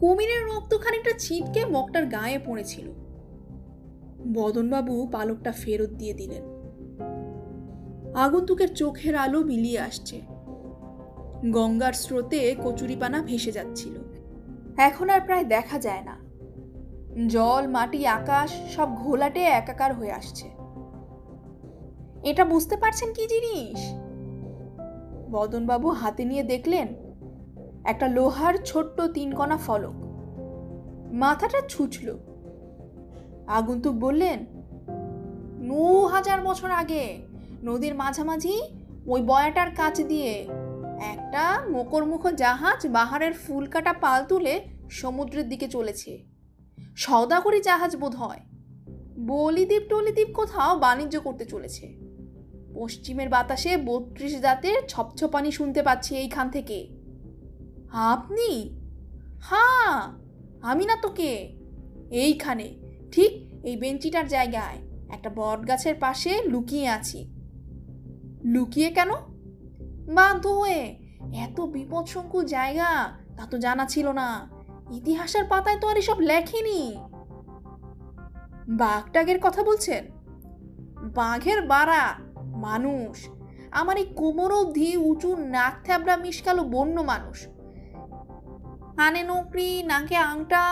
কুমিরের 0.00 0.46
রক্ত 0.46 0.76
খানিকটা 0.78 1.10
ছিটকে 1.18 1.64
মগটার 1.64 2.06
গায়ে 2.06 2.38
পড়েছিল। 2.38 2.90
বদনবাবু 4.32 5.08
পালকটা 5.12 5.52
ফেরত 5.52 5.90
দিয়ে 5.90 6.12
দিলেন। 6.12 6.42
আগন্তুকের 8.14 8.74
চোখের 8.74 9.16
আলো 9.16 9.44
মিলিয়ে 9.44 9.78
আসছে। 9.78 10.20
গঙ্গার 11.50 11.92
স্রোতে 11.92 12.54
কচুরিপানা 12.64 13.22
ভেসে 13.22 13.52
যাচ্ছিল। 13.52 13.94
এখন 14.76 15.10
আর 15.10 15.20
প্রায় 15.20 15.44
দেখা 15.44 15.78
যায় 15.78 16.02
না। 16.02 16.16
জল, 17.26 17.66
মাটি, 17.66 18.06
আকাশ 18.06 18.74
সব 18.76 18.94
ঘোলাটে 18.94 19.40
একাকার 19.40 19.94
হয়ে 19.94 20.12
আসছে। 20.12 20.50
এটা 22.24 22.44
বুঝতে 22.44 22.76
পারছেন 22.76 23.12
কি 23.12 23.26
জিনিস? 23.26 24.05
বদনবাবু 25.30 25.88
হাতে 25.88 26.24
নিয়ে 26.24 26.42
দেখলেন 26.42 26.88
একটা 27.84 28.08
লোহার 28.08 28.54
ছোট্ট 28.64 29.00
তিনকণা 29.00 29.56
ফলক। 29.56 29.94
মাথাটা 31.12 31.60
ছুঁচল। 31.68 32.18
আগন্তুক 33.46 33.94
বললেন, 33.94 34.46
নু 35.60 36.06
হাজার 36.06 36.40
বছর 36.40 36.70
আগে 36.70 37.18
নদীর 37.64 37.94
মাঝামাঝি 37.94 38.62
ওই 39.06 39.22
বয়াটার 39.22 39.70
কাছ 39.70 40.00
দিয়ে 40.00 40.46
একটা 41.00 41.62
মকরমুখ 41.70 42.26
জাহাজ 42.26 42.86
বাহারের 42.86 43.32
ফুল 43.32 43.66
কাটা 43.66 43.92
পাল 43.92 44.24
তুলে 44.24 44.60
সমুদ্রের 44.90 45.48
দিকে 45.48 45.68
চলেছে। 45.68 46.24
সৌদাগরি 46.96 47.60
জাহাজ 47.60 47.96
বোধ 47.96 48.14
হয় 48.14 48.40
বলিদ্বীপ 49.18 49.82
টলিদ্বীপ 49.88 50.28
কোথাও 50.34 50.78
বাণিজ্য 50.78 51.20
করতে 51.20 51.44
চলেছে। 51.44 52.05
পশ্চিমের 52.76 53.28
বাতাসে 53.28 53.76
বত্রিশ 53.76 54.40
জাতের 54.40 54.82
ছপছপানি 54.88 55.52
শুনতে 55.52 55.82
পাচ্ছি 55.82 56.16
এইখান 56.16 56.50
থেকে। 56.50 56.88
আপনি? 57.92 58.78
হ্যাঁ 59.40 60.12
আমি 60.62 60.86
না 60.86 60.96
তোকে। 60.96 61.56
এইখানে, 62.10 62.74
ঠিক 63.12 63.54
এই 63.64 63.76
বেঞ্চিটার 63.76 64.28
জায়গায়, 64.28 64.78
একটা 65.08 65.30
বট 65.36 65.68
গাছের 65.68 65.94
পাশে 65.94 66.42
লুকিয়ে 66.42 66.88
আছি। 66.88 67.32
লুকিয়ে 68.44 68.90
কেন? 68.90 69.10
বাধ্য 70.14 70.48
হয়ে, 70.48 70.98
এত 71.34 71.60
বিপদসংকুল 71.60 72.44
জায়গা, 72.44 73.12
তা 73.36 73.46
তো 73.46 73.58
জানা 73.58 73.86
ছিল 73.86 74.08
না। 74.08 74.48
ইতিহাসের 74.90 75.44
পাতায় 75.44 75.80
তো 75.80 75.88
আর 75.88 75.96
এসব 75.96 76.20
লেখেনি। 76.20 76.96
বাঘটাগের 78.68 79.38
কথা 79.42 79.62
বলছেন? 79.62 80.04
বাঘের 81.14 81.62
বাড়া 81.62 82.25
মানুষ। 82.66 83.28
আমার 83.70 83.96
এই 83.96 84.08
কোমর 84.16 84.52
অবধি 84.52 84.96
উঁচু 84.96 85.30
নাক 85.36 85.74
থ্যাবড়া 85.84 86.16
মিশকালো 86.16 86.62
বন্য 86.64 87.00
মানুষ। 87.00 87.38
কানে 88.96 89.22
নকরি 89.22 89.82
নাকে 89.82 90.16
আংটা, 90.16 90.64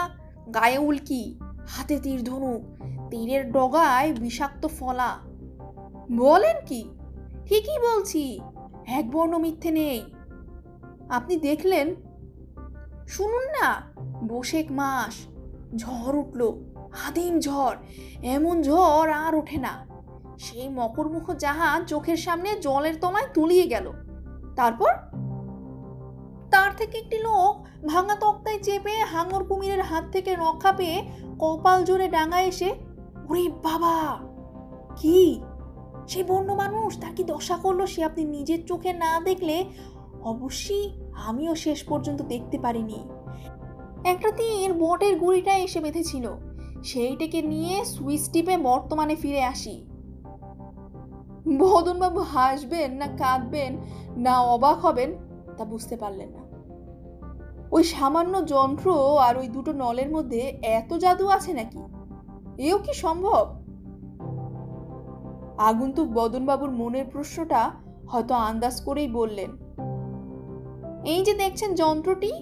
গায়ে 0.55 0.79
উল্কি, 0.79 1.23
হাতে 1.69 1.97
তীর 1.99 2.21
ধনুক, 2.25 2.63
তীরের 3.11 3.45
ডগায় 3.53 4.11
বিষাক্ত 4.13 4.67
ফলা। 4.67 5.11
বলেন 6.13 6.57
কি? 6.67 6.83
ঠিকই 7.47 7.79
বলছি, 7.79 8.41
এক 8.87 9.05
বর্ণ 9.11 9.39
মিথ্যে 9.39 9.71
নেই। 9.71 10.01
আপনি 11.09 11.35
দেখলেন? 11.37 11.95
শুনুন 13.09 13.45
না, 13.57 13.69
বসেক 14.29 14.67
মাস, 14.73 15.15
ঝড় 15.77 16.15
উঠল, 16.19 16.41
আদিম 17.07 17.35
ঝড়, 17.41 17.77
এমন 18.23 18.63
ঝড় 18.63 19.11
আর 19.15 19.35
ওঠে 19.35 19.59
না। 19.59 19.94
সেই 20.38 20.69
মকরমুখ 20.69 21.31
জাহাজ 21.31 21.88
চোখের 21.88 22.17
সামনে 22.17 22.61
জলের 22.61 22.95
তলায় 23.00 23.26
তুলিয়ে 23.35 23.67
গেল। 23.67 23.93
তারপর? 24.57 24.95
তার 26.50 26.76
থেকে 26.76 26.99
একটি 26.99 27.19
লোক 27.19 27.67
ভাঙা 27.87 28.14
তক্তায় 28.14 28.59
চেপে 28.59 29.05
হাঙর 29.05 29.45
কুমিরের 29.45 29.83
হাত 29.83 30.05
থেকে 30.12 30.35
রক্ষা 30.35 30.73
পেয়ে 30.73 31.03
কপাল 31.38 31.85
জোরে 31.85 32.09
ডাঙায় 32.09 32.45
এসে, 32.45 32.75
ওরে 33.31 33.49
বাবা! 33.49 34.19
কি? 34.97 35.41
সে 36.09 36.25
বন্য 36.25 36.53
মানুষ 36.53 37.00
তার 37.00 37.14
কি 37.14 37.25
দশা 37.25 37.57
করল 37.57 37.87
সে 37.87 38.05
আপনি 38.05 38.25
নিজের 38.25 38.67
চোখে 38.67 38.93
না 38.93 39.21
দেখলে? 39.21 39.64
অবশ্যই 40.23 40.91
আমিও 41.26 41.55
শেষ 41.55 41.85
পর্যন্ত 41.85 42.23
দেখতে 42.23 42.59
পারিনি। 42.59 43.09
একটা 44.05 44.31
তীর 44.31 44.73
বটের 44.73 45.19
গুড়িটা 45.19 45.59
এসে 45.59 45.81
বেঁধেছিল। 45.81 46.31
সেইটাকে 46.85 47.43
নিয়ে 47.43 47.85
সুইচ 47.85 48.31
টিপে 48.31 48.57
বর্তমানে 48.57 49.17
ফিরে 49.17 49.45
আসি। 49.45 49.87
বদনবাবু 51.59 52.21
হাসবেন 52.21 52.93
না 52.93 53.07
কাঁদবেন, 53.07 53.77
না 54.17 54.41
অবাক 54.41 54.87
হবেন, 54.87 55.15
তা 55.57 55.65
বুঝতে 55.65 55.97
পারলেন 55.97 56.29
না। 56.29 56.45
ওই 57.71 57.85
সামান্য 57.85 58.47
যন্ত্র 58.47 59.19
আর 59.19 59.39
ওই 59.39 59.49
দুটো 59.49 59.73
নলের 59.73 60.11
মধ্যে 60.11 60.41
এত 60.63 60.95
জাদু 60.95 61.29
আছে 61.29 61.53
নাকি? 61.53 61.79
এও 62.59 62.79
কি 62.79 62.95
সম্ভব? 62.95 63.63
আগন্তুক 65.59 66.09
বদনবাবুর 66.09 66.71
মনের 66.71 67.05
প্রশ্নটা 67.13 67.71
হয়তো 68.09 68.35
আন্দাজ 68.35 68.81
করেই 68.81 69.09
বললেন। 69.09 69.51
এই 71.05 71.23
যে 71.23 71.35
দেখছেন 71.35 71.75
যন্ত্রটি, 71.75 72.33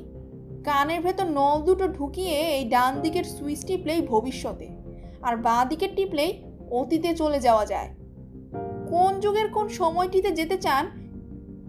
কানের 0.64 1.00
ভেতর 1.00 1.24
নল 1.24 1.62
দুটো 1.62 1.88
ঢুকিয়ে 1.88 2.34
এই 2.34 2.68
ডান 2.68 3.00
দিকের 3.00 3.24
সুইচ 3.24 3.64
টিপলেই 3.64 4.02
ভবিষ্যতে, 4.02 4.68
আর 5.22 5.36
বাঁ 5.36 5.64
দিকের 5.64 5.88
টিপলেই 5.96 6.42
অতীতে 6.70 7.14
চলে 7.14 7.40
যাওয়া 7.40 7.66
যায়। 7.66 8.01
কোন 8.92 9.20
যুগের 9.20 9.48
কোন 9.48 9.68
সময়টিতে 9.68 10.30
যেতে 10.30 10.56
চান, 10.56 10.84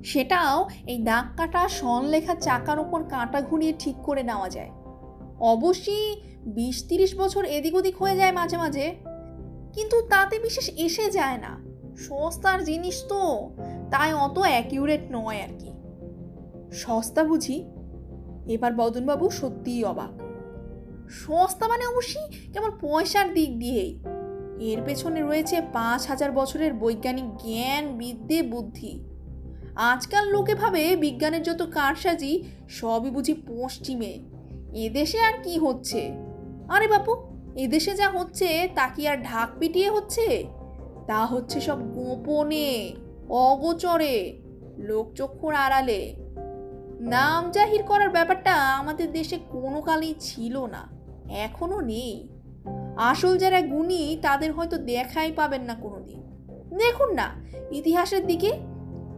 সেটাও 0.05 0.69
এই 0.87 0.97
দাগ 0.97 1.37
কাটা 1.37 1.69
সনলেখা 1.69 2.35
চাকার 2.35 2.79
ওপর 2.79 3.03
কাঁটা 3.03 3.41
ঘুরিয়ে 3.41 3.73
ঠিক 3.79 3.95
করে 3.95 4.23
নেওয়া 4.23 4.49
যায়। 4.49 4.71
অবশ্যই 5.39 6.21
বিশ 6.45 6.85
তিরিশ 6.89 7.11
বছর 7.17 7.45
এদিক 7.45 7.75
ওদিক 7.75 7.95
হয়ে 7.97 8.17
যায় 8.17 8.31
মাঝে 8.31 8.57
মাঝে, 8.57 8.95
কিন্তু 9.73 10.01
তাতে 10.01 10.39
বিশেষ 10.39 10.69
এসে 10.77 11.11
যায় 11.11 11.37
না। 11.37 11.63
সস্তার 11.97 12.63
জিনিস 12.63 13.03
তো, 13.09 13.49
তাই 13.91 14.13
অত 14.13 14.39
অ্যাকিউরেট 14.39 15.03
নয় 15.11 15.39
আর 15.41 15.53
কি। 15.59 15.71
সস্তা 16.71 17.23
বুঝি? 17.23 17.57
এবার 18.47 18.73
বদনবাবু 18.73 19.29
সত্যিই 19.29 19.83
অবাক। 19.83 20.13
সস্তা 21.09 21.67
মানে 21.67 21.85
অবশ্যই 21.85 22.27
কেবল 22.53 22.71
পয়সার 22.81 23.33
দিক 23.33 23.59
দিয়েই। 23.59 24.03
এর 24.69 24.79
পেছনে 24.85 25.21
রয়েছে 25.21 25.61
পাঁচ 25.73 26.01
হাজার 26.07 26.31
বছরের 26.31 26.73
বৈজ্ঞানিক 26.73 27.27
জ্ঞান, 27.37 27.83
বিদ্যে, 27.97 28.39
বুদ্ধি। 28.43 28.93
আজকাল 29.91 30.23
লোকে 30.27 30.55
ভাবে 30.55 30.95
বিজ্ঞানের 30.95 31.43
যত 31.43 31.61
কারসাজি, 31.71 32.43
সবই 32.69 33.09
বুঝি 33.09 33.33
পশ্চিমে। 33.47 34.13
এদেশে 34.75 35.19
আর 35.19 35.35
কি 35.43 35.59
হচ্ছে? 35.59 36.01
আরে 36.69 36.87
বাপু, 36.87 37.13
এদেশে 37.55 37.93
যা 37.95 38.07
হচ্ছে, 38.09 38.49
তা 38.75 38.85
কি 38.87 39.07
আর 39.07 39.17
ঢাক 39.23 39.49
পিটিয়ে 39.59 39.89
হচ্ছে? 39.89 40.27
তা 41.07 41.25
হচ্ছে 41.25 41.57
সব 41.61 41.79
গোপনে, 41.91 42.93
অগোচরে, 43.29 44.15
লোকচক্ষুর 44.79 45.53
আড়ালে। 45.55 46.01
নাম 47.13 47.41
জাহির 47.51 47.83
করার 47.83 48.09
ব্যাপারটা 48.09 48.53
আমাদের 48.53 49.07
দেশে 49.11 49.37
কোনো 49.51 49.81
কালেই 49.81 50.15
ছিল 50.19 50.55
না, 50.65 50.83
এখনও 51.39 51.79
নেই। 51.81 52.13
আসল 52.97 53.37
যারা 53.37 53.61
গুণী, 53.61 54.17
তাদের 54.21 54.51
হয়তো 54.51 54.77
দেখাই 54.77 55.31
পাবেন 55.31 55.61
না 55.61 55.75
কোনোদিন। 55.75 56.19
দেখুন 56.77 57.13
না, 57.13 57.29
ইতিহাসের 57.71 58.27
দিকে 58.27 58.51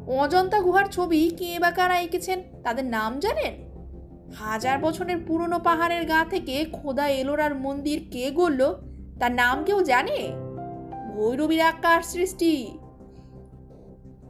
অজন্তা 0.08 0.62
গুহার 0.62 0.86
ছবি 0.86 1.30
কে 1.38 1.60
বা 1.60 1.72
কারা 1.72 2.00
এঁকেছেন, 2.00 2.42
তাদের 2.64 2.86
নাম 2.86 3.20
জানেন? 3.20 3.66
হাজার 4.36 4.80
বছরের 4.80 5.18
পুরনো 5.28 5.60
পাহাড়ের 5.60 6.06
গা 6.06 6.26
থেকে 6.30 6.66
খোদা 6.72 7.10
এলোরার 7.10 7.56
মন্দির 7.56 8.08
কে 8.12 8.32
গড়ল, 8.32 8.74
তার 9.20 9.32
নাম 9.32 9.64
কেউ 9.64 9.84
জানে? 9.84 10.32
ভৈরবীর 11.16 11.62
আকার 11.62 12.02
সৃষ্টি। 12.02 12.78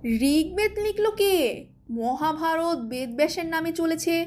ঋগ্বেদ 0.05 0.79
লিখলো 0.79 1.11
কে? 1.11 1.67
মহাভারত 1.89 2.77
বেদব্যাসের 2.77 3.45
নামে 3.45 3.71
চলেছে। 3.71 4.25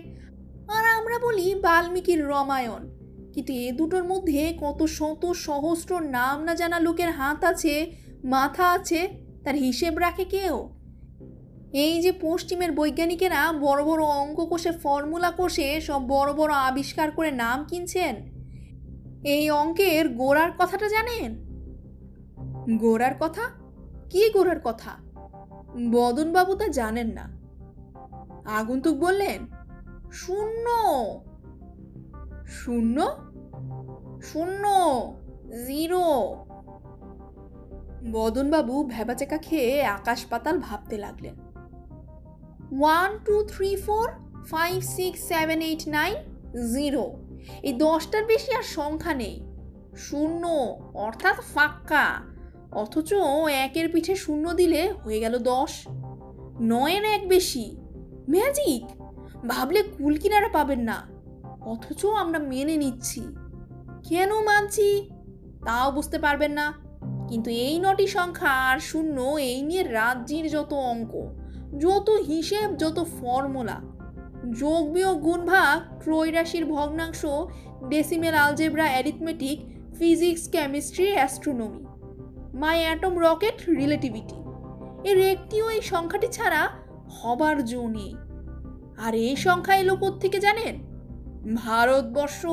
আর 0.68 0.98
আমরা 0.98 1.18
বলি 1.18 1.54
বাল্মীকির 1.54 2.28
রামায়ণ। 2.28 2.97
কিন্তু 3.38 3.52
এ 3.52 3.72
দুটোর 3.72 4.04
মধ্যে 4.04 4.58
কত 4.60 4.84
শত 4.84 5.32
সহস্র 5.32 6.00
নাম 6.00 6.44
না 6.44 6.54
জানা 6.54 6.80
লোকের 6.80 7.10
হাত 7.10 7.44
আছে, 7.44 7.92
মাথা 8.24 8.70
আছে, 8.70 9.08
তার 9.44 9.54
হিসেব 9.54 9.98
রাখে 9.98 10.24
কেউ? 10.24 10.68
এই 11.72 12.02
যে 12.02 12.12
পশ্চিমের 12.20 12.72
বৈজ্ঞানিকেরা 12.72 13.52
বড় 13.52 13.84
বড় 13.84 14.04
অঙ্ক 14.04 14.44
কোষে 14.44 14.72
ফর্মুলা 14.72 15.30
কোষে 15.30 15.80
সব 15.80 16.08
বড় 16.08 16.32
বড় 16.32 16.54
আবিষ্কার 16.54 17.10
করে 17.10 17.30
নাম 17.30 17.64
কিনছেন। 17.64 18.16
এই 19.24 19.50
অঙ্কের 19.50 20.08
গোড়ার 20.08 20.50
কথাটা 20.58 20.88
জানেন? 20.88 21.36
গোড়ার 22.78 23.14
কথা? 23.20 23.42
কি 24.10 24.30
গোড়ার 24.30 24.60
কথা? 24.64 24.90
বদনবাবু 25.90 26.54
তা 26.54 26.68
জানেন 26.68 27.06
না। 27.06 27.38
আগন্তুক 28.44 28.98
বললেন, 28.98 29.46
শূন্য। 30.12 30.68
শূন্য? 32.46 33.27
শূন্য, 34.22 34.68
জিরো। 35.66 36.36
বদনবাবু 38.12 38.84
ভেবাচেকা 38.84 39.38
খেয়ে 39.38 39.84
আকাশ 39.84 40.24
পাতাল 40.24 40.58
ভাবতে 40.58 40.98
লাগলেন। 40.98 41.34
One, 42.78 43.18
two, 43.24 43.42
three, 43.42 43.76
four, 43.76 44.10
five, 44.44 44.82
six, 44.82 45.20
seven, 45.20 45.60
eight, 45.60 45.88
nine, 45.88 46.14
zero. 46.74 47.12
এই 47.62 47.72
দশটার 47.72 48.24
বেশি 48.24 48.54
আর 48.54 48.62
সংখ্যা 48.62 49.14
নেই। 49.14 49.42
শূন্য, 49.96 50.46
অর্থাৎ 50.94 51.36
ফাক্কা 51.54 52.20
অথচ 52.72 53.14
একের 53.50 53.88
পিঠে 53.88 54.16
শূন্য 54.16 54.52
দিলে 54.52 54.92
হয়ে 54.92 55.20
গেল 55.20 55.38
দশ। 55.38 55.88
নয়ের 56.60 57.04
এক 57.04 57.28
বেশি। 57.28 57.76
ম্যাজিক! 58.30 58.84
ভাবলে 59.46 59.82
কুল 59.82 60.16
কিনারা 60.16 60.48
পাবেন 60.48 60.80
না। 60.80 61.06
অথচ 61.60 62.06
আমরা 62.06 62.38
মেনে 62.38 62.76
নিচ্ছি। 62.76 63.20
কেন 64.04 64.40
মানছি? 64.40 65.10
তাও 65.66 65.92
বুঝতে 65.92 66.18
পারবেন 66.18 66.52
না। 66.52 66.74
কিন্তু 67.28 67.50
এই 67.50 67.78
নটি 67.78 68.06
সংখ্যা 68.06 68.48
আর 68.48 68.78
শূন্য 68.78 69.20
এই 69.20 69.62
নিয়ে 69.62 69.82
রাজ্যের 69.82 70.50
যত 70.50 70.72
অঙ্ক, 70.72 71.34
যত 71.78 72.10
হিসেব, 72.10 72.76
যত 72.76 73.06
ফর্মুলা, 73.20 73.80
যোগ 74.58 74.92
বিয়োগ 74.92 75.18
গুণ 75.18 75.46
ভাগ 75.46 76.02
ত্রৈরাশির 76.02 76.64
ভগ্নাংশ 76.64 77.24
decimal 77.88 78.34
algebra 78.34 78.84
arithmetic 78.84 79.60
physics 79.98 80.48
chemistry 80.48 81.12
astronomy 81.12 81.86
my 82.54 82.80
atom 82.80 83.18
rocket 83.18 83.68
relativity 83.68 84.34
এর 85.10 85.18
একটিও 85.18 85.70
এই 85.70 85.80
সংখ্যাটি 85.80 86.28
ছাড়া 86.28 86.68
হবার 87.10 87.64
জো 87.64 87.88
নেই। 87.88 88.14
আর 89.06 89.14
এই 89.14 89.36
সংখ্যা 89.36 89.76
এলো 89.76 89.96
থেকে 90.20 90.38
জানেন? 90.38 90.78
ভারতবর্ষ। 91.54 92.46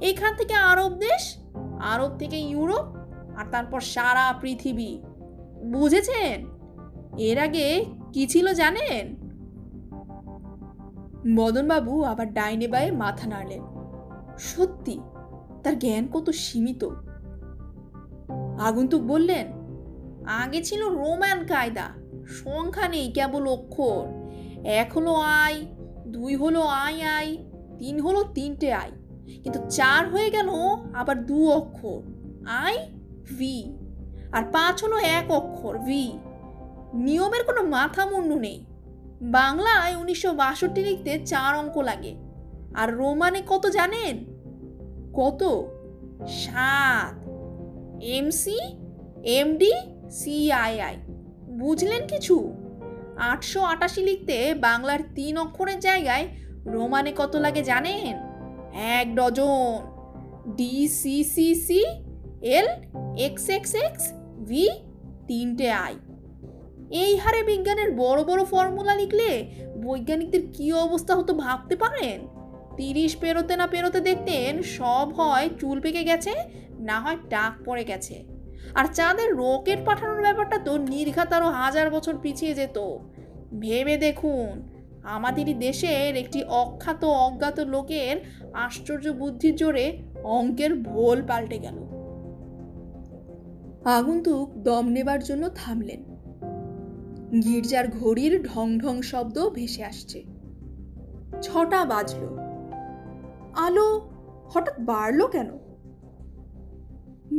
এখান 0.00 0.36
থেকে 0.36 0.54
আরব 0.54 0.92
দেশ, 0.92 1.36
আরব 1.80 2.18
থেকে 2.18 2.36
ইউরোপ, 2.36 2.86
আর 3.36 3.44
তারপর 3.52 3.80
সারা 3.80 4.34
পৃথিবী। 4.40 4.98
বুঝেছেন? 5.64 6.46
এর 7.18 7.38
আগে 7.38 7.84
কি 8.12 8.26
ছিল 8.26 8.52
জানেন? 8.52 9.16
মদনবাবু 11.28 12.02
আবার 12.02 12.32
ডাইনে 12.32 12.68
বায়ে 12.68 12.90
মাথা 12.90 13.28
নাড়লেন। 13.28 13.62
সত্যি, 14.38 15.00
তার 15.64 15.78
জ্ঞান 15.78 16.08
কত 16.12 16.30
সীমিত। 16.30 16.88
আগন্তুক 18.60 19.02
বললেন, 19.02 19.46
আগে 20.26 20.62
ছিল 20.62 20.88
রোমান 20.88 21.46
কায়দা, 21.46 21.88
সংখ্যা 22.26 22.88
নেই 22.88 23.12
কেবল 23.12 23.48
অক্ষর। 23.48 24.06
এক 24.66 24.92
হলো 24.92 25.14
আই, 25.14 25.66
দুই 26.06 26.36
হলো 26.36 26.60
আই 26.60 27.02
আই, 27.02 27.36
তিন 27.78 28.00
হলো 28.00 28.24
তিনটে 28.24 28.72
আই। 28.72 28.90
কিন্তু 29.44 29.70
চার 29.70 30.08
হয়ে 30.08 30.30
গেল 30.30 30.48
আবার 30.94 31.26
দু 31.26 31.50
অক্ষর। 31.50 32.00
I, 32.46 32.78
V. 33.38 33.76
আর 34.32 34.42
পাঁচ 34.52 34.84
হলো 34.84 34.98
এক 34.98 35.30
অক্ষর, 35.30 35.78
ভি। 35.78 36.18
নিয়মের 36.94 37.44
কোনো 37.44 37.62
মাথা 37.62 38.06
মুন্ডু 38.06 38.38
নেই। 38.38 38.66
বাংলায় 39.22 39.96
উনিশশো 39.96 40.32
বাষট্টি 40.32 40.84
লিখতে 40.84 41.26
চার 41.26 41.58
অঙ্ক 41.58 41.78
লাগে। 41.78 42.14
আর 42.74 42.94
রোমানে 42.94 43.42
কত 43.46 43.66
জানেন? 43.66 44.24
কত? 45.14 45.64
সাত। 46.28 47.28
এমসি 48.02 48.58
এমডি 49.24 49.72
সিআইআই 50.10 50.96
বুঝলেন 51.48 52.06
কিছু? 52.06 52.52
আটশো 53.16 53.62
আটাশি 53.62 54.00
লিখতে 54.02 54.54
বাংলার 54.54 54.98
তিন 55.14 55.38
অক্ষরের 55.38 55.80
জায়গায় 55.80 56.28
রোমানে 56.66 57.12
কত 57.16 57.36
লাগে 57.36 57.62
জানেন? 57.62 58.29
এক 58.74 59.14
dozen. 59.14 59.78
D 60.56 60.88
C 60.88 61.24
C 61.24 61.54
C 61.54 61.84
L 62.42 62.68
X 63.18 63.48
X 63.48 63.74
X 63.74 64.12
V 64.48 64.68
তিনটে 65.28 65.70
আই 65.70 65.94
এই 66.90 67.16
হারে 67.16 67.42
বিজ্ঞানের 67.42 67.90
বড় 67.92 68.24
বড় 68.24 68.44
ফর্মুলা 68.44 68.94
লিখলে 68.94 69.46
বৈজ্ঞানিকদের 69.76 70.42
কি 70.52 70.72
অবস্থা 70.72 71.14
হতো 71.14 71.32
ভাবতে 71.34 71.76
পারেন? 71.76 72.26
তিরিশ 72.76 73.16
পেরোতে 73.16 73.56
না 73.56 73.66
পেরোতে 73.66 74.00
দেখতেন 74.00 74.62
সব 74.62 75.12
হয় 75.12 75.48
চুল 75.60 75.80
পেকে 75.80 76.04
গেছে, 76.04 76.34
না 76.80 77.00
হয় 77.00 77.16
টাক 77.30 77.52
পড়ে 77.64 77.84
গেছে। 77.84 78.24
আর 78.74 78.84
চাঁদের 78.84 79.34
রকেট 79.34 79.84
পাঠানোর 79.84 80.20
ব্যাপারটা 80.22 80.58
তো 80.58 80.78
নির্ঘাত 80.78 81.32
আরও 81.32 81.50
হাজার 81.50 81.90
বছর 81.90 82.14
পিছিয়ে 82.22 82.54
যেত। 82.54 82.78
ভেবে 83.54 83.96
দেখুন 83.96 84.69
আমাদেরই 85.04 85.54
দেশের 85.54 86.16
একটি 86.16 86.44
অখ্যাত, 86.44 87.04
অজ্ঞাত 87.04 87.60
লোকের 87.60 88.16
আশ্চর্য 88.52 89.08
বুদ্ধির 89.08 89.56
জোরে 89.56 90.02
অঙ্কের 90.22 90.74
ভোল 90.74 91.22
পাল্টে 91.22 91.58
গেল। 91.58 91.74
আগন্তুক 93.84 94.50
দম 94.58 94.88
নেবার 94.88 95.22
জন্য 95.22 95.48
থামলেন। 95.48 96.04
গির্জার 97.42 97.88
ঘড়ির 97.88 98.42
ঢং 98.42 98.78
ঢং 98.78 99.02
শব্দ 99.02 99.48
ভেসে 99.48 99.84
আসছে। 99.84 100.24
ছটা 101.42 101.84
বাজল। 101.84 102.38
আলো 103.54 104.10
হঠাৎ 104.44 104.74
বাড়লো 104.80 105.26
কেন? 105.26 105.50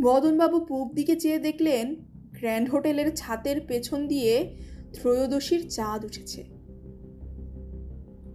বদনবাবু 0.01 0.65
পূব 0.65 0.93
দিকে 0.93 1.15
চেয়ে 1.15 1.39
দেখলেন, 1.39 1.95
গ্র্যান্ড 2.39 2.69
হোটেলের 2.69 3.15
ছাতের 3.15 3.61
পেছন 3.67 4.07
দিয়ে 4.07 4.55
ত্রয়োদশীর 4.93 5.69
চাঁদ 5.69 6.05
উঠেছে। 6.05 6.60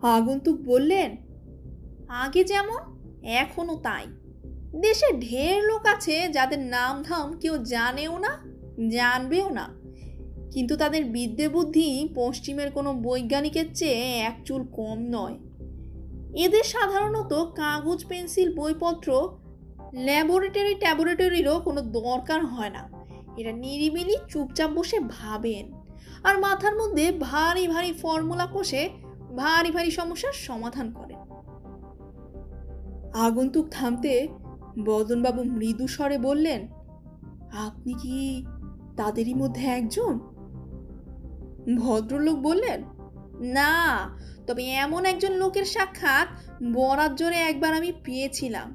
আগন্তুক 0.06 0.60
বললেন, 0.60 1.16
আগে 2.08 2.44
যেমন 2.44 2.96
এখনও 3.22 3.76
তাই। 3.76 4.06
দেশে 4.80 5.12
ঢের 5.12 5.64
লোক 5.64 5.86
আছে 5.86 6.28
যাদের 6.28 6.58
নাম 6.58 7.02
ধাম 7.02 7.38
কেউ 7.38 7.58
জানেও 7.58 8.18
না, 8.18 8.44
জানবেও 8.88 9.48
না। 9.48 9.68
কিন্তু 10.52 10.76
তাদের 10.76 11.04
বিদ্যে 11.04 11.48
বুদ্ধি 11.48 12.08
পশ্চিমের 12.14 12.70
কোনো 12.70 12.94
বৈজ্ঞানিকের 12.94 13.74
চেয়ে 13.74 14.18
এক 14.18 14.40
চুল 14.44 14.64
কম 14.72 14.98
নয়। 14.98 15.38
এদের 16.44 16.64
সাধারণত 16.64 17.32
কাগজ, 17.34 18.06
পেন্সিল, 18.06 18.54
বইপত্র, 18.54 19.36
ল্যাবরেটরি 19.94 20.74
ট্যাবরেটরিরও 20.74 21.60
কোনো 21.60 21.80
দরকার 21.80 22.46
হয় 22.46 22.70
না। 22.70 22.88
এরা 23.36 23.52
নিরিবিলি 23.52 24.16
চুপচাপ 24.28 24.70
বসে 24.70 25.00
ভাবেন। 25.00 25.72
আর 26.24 26.38
মাথার 26.38 26.76
মধ্যে 26.76 27.12
ভারী 27.20 27.66
ভারী 27.66 27.92
ফর্মুলা 27.92 28.48
কষে 28.54 28.88
ভারী 29.36 29.70
ভারী 29.70 29.90
সমস্যার 29.90 30.32
সমাধান 30.32 30.92
করেন 30.92 31.20
আগন্তুক 33.14 33.66
থামতে 33.70 34.28
বদনবাবু 34.84 35.44
মৃদু 35.44 35.86
স্বরে 35.86 36.18
বললেন, 36.18 36.68
আপনি 37.66 37.94
কি 37.94 38.44
তাদেরই 38.96 39.34
মধ্যে 39.34 39.66
একজন? 39.66 40.18
ভদ্রলোক 41.76 42.36
বললেন, 42.36 42.82
না, 43.52 43.72
তবে 44.46 44.62
এমন 44.64 45.04
একজন 45.04 45.32
লোকের 45.32 45.64
সাক্ষাৎ 45.64 46.28
বরাত 46.72 47.12
জোরে 47.14 47.36
একবার 47.36 47.74
আমি 47.74 47.92
পেয়েছিলাম। 48.04 48.68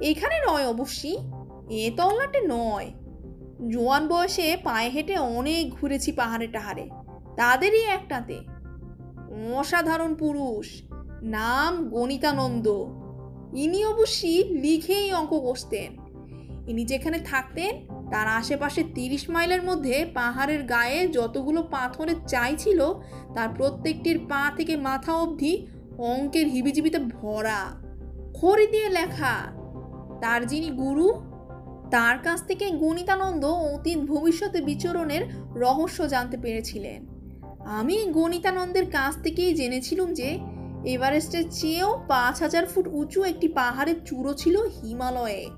এখানে 0.00 0.36
নয় 0.48 0.66
অবশ্যই 0.66 1.16
এ 1.70 1.90
তল্লাটে 1.96 2.40
নয়। 2.48 2.88
জোয়ান 3.68 4.08
বয়সে 4.08 4.56
পায়ে 4.64 4.88
হেঁটে 4.88 5.16
অনেক 5.18 5.70
ঘুরেছি 5.70 6.12
পাহাড়ে 6.12 6.46
টাহারে 6.46 6.88
তাদেরই 7.36 7.84
একটাতে। 7.84 8.51
অসাধারণ 9.54 10.14
পুরুষ। 10.14 10.82
নাম 11.22 11.88
গণিতানন্দ। 11.88 12.68
ইনি 13.56 13.84
অবশ্যই 13.84 14.44
লিখেই 14.44 15.12
অঙ্ক 15.12 15.40
কষতেন 15.44 16.02
ইনি 16.68 16.84
যেখানে 16.84 17.18
থাকতেন, 17.18 17.86
তার 18.10 18.28
আশেপাশে 18.28 18.84
তিরিশ 18.94 19.30
মাইলের 19.30 19.62
মধ্যে 19.62 20.06
পাহাড়ের 20.14 20.62
গায়ে 20.62 21.08
যতগুলো 21.08 21.62
পাথরের 21.62 22.14
চাই 22.28 22.56
ছিল, 22.56 22.92
তার 23.34 23.48
প্রত্যেকটির 23.56 24.18
পা 24.18 24.52
থেকে 24.56 24.76
মাথা 24.76 25.12
অবধি 25.12 25.66
অঙ্কের 25.98 26.46
হিবিজিবিতে 26.46 26.98
ভরা। 26.98 27.66
খড়ি 28.34 28.66
দিয়ে 28.66 28.88
লেখা, 28.88 29.36
তার 30.20 30.46
যিনি 30.46 30.70
গুরু, 30.70 31.12
তার 31.90 32.18
কাছ 32.18 32.46
থেকে 32.46 32.70
গণিতানন্দ 32.70 33.44
অতীত 33.44 33.98
ভবিষ্যতে 33.98 34.60
বিচরণের 34.60 35.22
রহস্য 35.54 36.08
জানতে 36.08 36.36
পেরেছিলেন। 36.36 37.11
আমি 37.66 38.04
গণিতানন্দের 38.12 38.90
কাছ 38.90 39.22
থেকেই 39.22 39.54
জেনেছিলাম 39.54 40.14
যে 40.14 40.38
এভারেস্টের 40.84 41.50
চেয়েও 41.50 41.98
পাঁচ 42.08 42.40
হাজার 42.40 42.66
ফুট 42.66 42.86
উঁচু 42.88 43.24
একটি 43.24 43.48
পাহাড়ের 43.48 44.04
চূড়ো 44.04 44.34
ছিল 44.34 44.56
হিমালয়ে। 44.56 45.48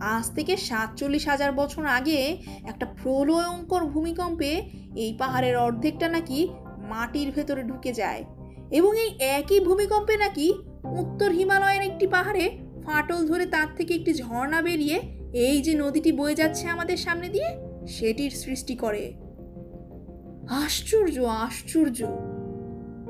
আজ 0.00 0.30
থেকে 0.34 0.56
সাতচল্লিশ 0.56 1.28
হাজার 1.28 1.52
বছর 1.52 1.86
আগে 1.86 2.36
একটা 2.64 2.86
প্রলয়ঙ্কর 3.02 3.84
ভূমিকম্পে 3.84 4.62
এই 4.96 5.16
পাহাড়ের 5.18 5.56
অর্ধেকটা 5.56 6.08
নাকি 6.08 6.48
মাটির 6.78 7.30
ভেতরে 7.30 7.62
ঢুকে 7.62 7.92
যায় 7.92 8.24
এবং 8.70 8.98
এই 8.98 9.10
একই 9.20 9.60
ভূমিকম্পে 9.60 10.16
নাকি 10.16 10.54
উত্তর 10.84 11.30
হিমালয়ের 11.30 11.82
একটি 11.82 12.06
পাহাড়ে 12.06 12.50
ফাটল 12.82 13.26
ধরে 13.26 13.46
তার 13.46 13.68
থেকে 13.76 13.94
একটি 13.94 14.14
ঝর্ণা 14.14 14.62
বেরিয়ে 14.62 15.00
এই 15.32 15.62
যে 15.62 15.74
নদীটি 15.74 16.12
বয়ে 16.12 16.34
যাচ্ছে 16.34 16.68
আমাদের 16.68 16.96
সামনে 16.96 17.28
দিয়ে, 17.28 17.48
সেটির 17.86 18.30
সৃষ্টি 18.30 18.74
করে। 18.76 19.12
আশ্চর্য 20.50 21.20
আশ্চর্য। 21.20 21.98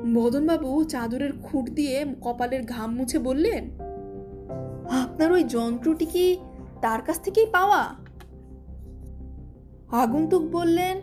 মদনবাবু 0.05 0.83
চাদরের 0.83 1.33
খুঁট 1.41 1.69
দিয়ে 1.69 2.05
কপালের 2.21 2.65
ঘাম 2.65 2.95
মুছে 2.95 3.19
বললেন, 3.19 3.63
আপনার 5.01 5.31
ওই 5.31 5.43
যন্ত্রটি 5.43 6.05
কি 6.05 6.37
তার 6.81 7.01
কাছ 7.01 7.17
থেকেই 7.21 7.45
পাওয়া? 7.45 7.81
আগন্তুক 9.91 10.43
বললেন 10.51 11.01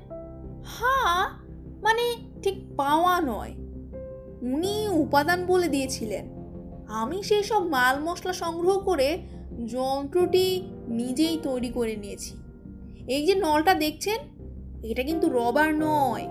হ্যাঁ 0.65 1.29
মানে 1.83 2.05
ঠিক 2.43 2.57
পাওয়া 2.77 3.21
নয়। 3.21 3.53
উনি 4.55 4.89
উপাদান 4.89 5.47
বলে 5.47 5.69
দিয়েছিলেন। 5.69 6.25
আমি 6.89 7.23
সেই 7.23 7.43
সব 7.43 7.63
মাল 7.67 7.97
মশলা 8.01 8.33
সংগ্রহ 8.33 8.79
করে 8.79 9.19
যন্ত্রটি 9.67 10.47
নিজেই 10.89 11.37
তৈরি 11.43 11.69
করে 11.69 11.97
নিয়েছি। 11.97 12.33
এই 13.07 13.27
যে 13.27 13.35
নলটা 13.35 13.75
দেখছেন 13.75 14.19
এটা 14.83 15.03
কিন্তু 15.03 15.29
রবার 15.29 15.75
নয়। 15.75 16.29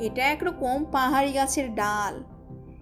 এটা 0.00 0.26
একরকম 0.26 0.84
পাহাড়ি 0.92 1.32
গাছের 1.32 1.74
ডাল। 1.74 2.22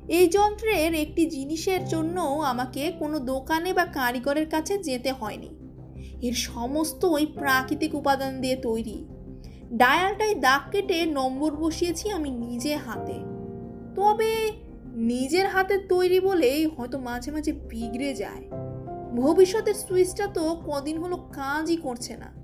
এই 0.09 0.28
যন্ত্রের 0.28 0.94
একটি 0.94 1.26
জিনিসের 1.26 1.85
জন্য 1.85 2.20
আমাকে 2.20 2.92
কোনো 2.98 3.18
দোকানে 3.18 3.72
বা 3.72 3.85
কারিগরের 3.85 4.50
কাছে 4.50 4.78
যেতে 4.78 5.12
হয়নি। 5.12 5.48
এর 6.22 6.33
সমস্তই 6.33 7.26
প্রাকৃতিক 7.26 7.94
উপাদান 7.94 8.40
দিয়ে 8.40 8.57
তৈরি। 8.57 9.04
ডায়ালটায় 9.72 10.35
দাগ 10.35 10.70
কেটে 10.70 11.07
নম্বর 11.07 11.57
বসিয়েছি 11.57 12.11
আমি 12.11 12.31
নিজে 12.31 12.76
হাতে। 12.76 13.14
তবে 13.94 14.52
নিজের 14.94 15.48
হাতের 15.48 15.78
তৈরি 15.88 16.20
বলেই 16.20 16.66
হয়তো 16.66 16.98
মাঝে 16.98 17.31
মাঝে 17.31 17.52
বিগড়ে 17.52 18.14
যায়। 18.14 18.42
ভবিষ্যতের 19.16 19.74
সুইচটা 19.74 20.26
তো 20.26 20.62
কদিন 20.66 20.98
হলো 20.98 21.16
কাজই 21.16 21.76
করছে 21.76 22.16
না। 22.16 22.38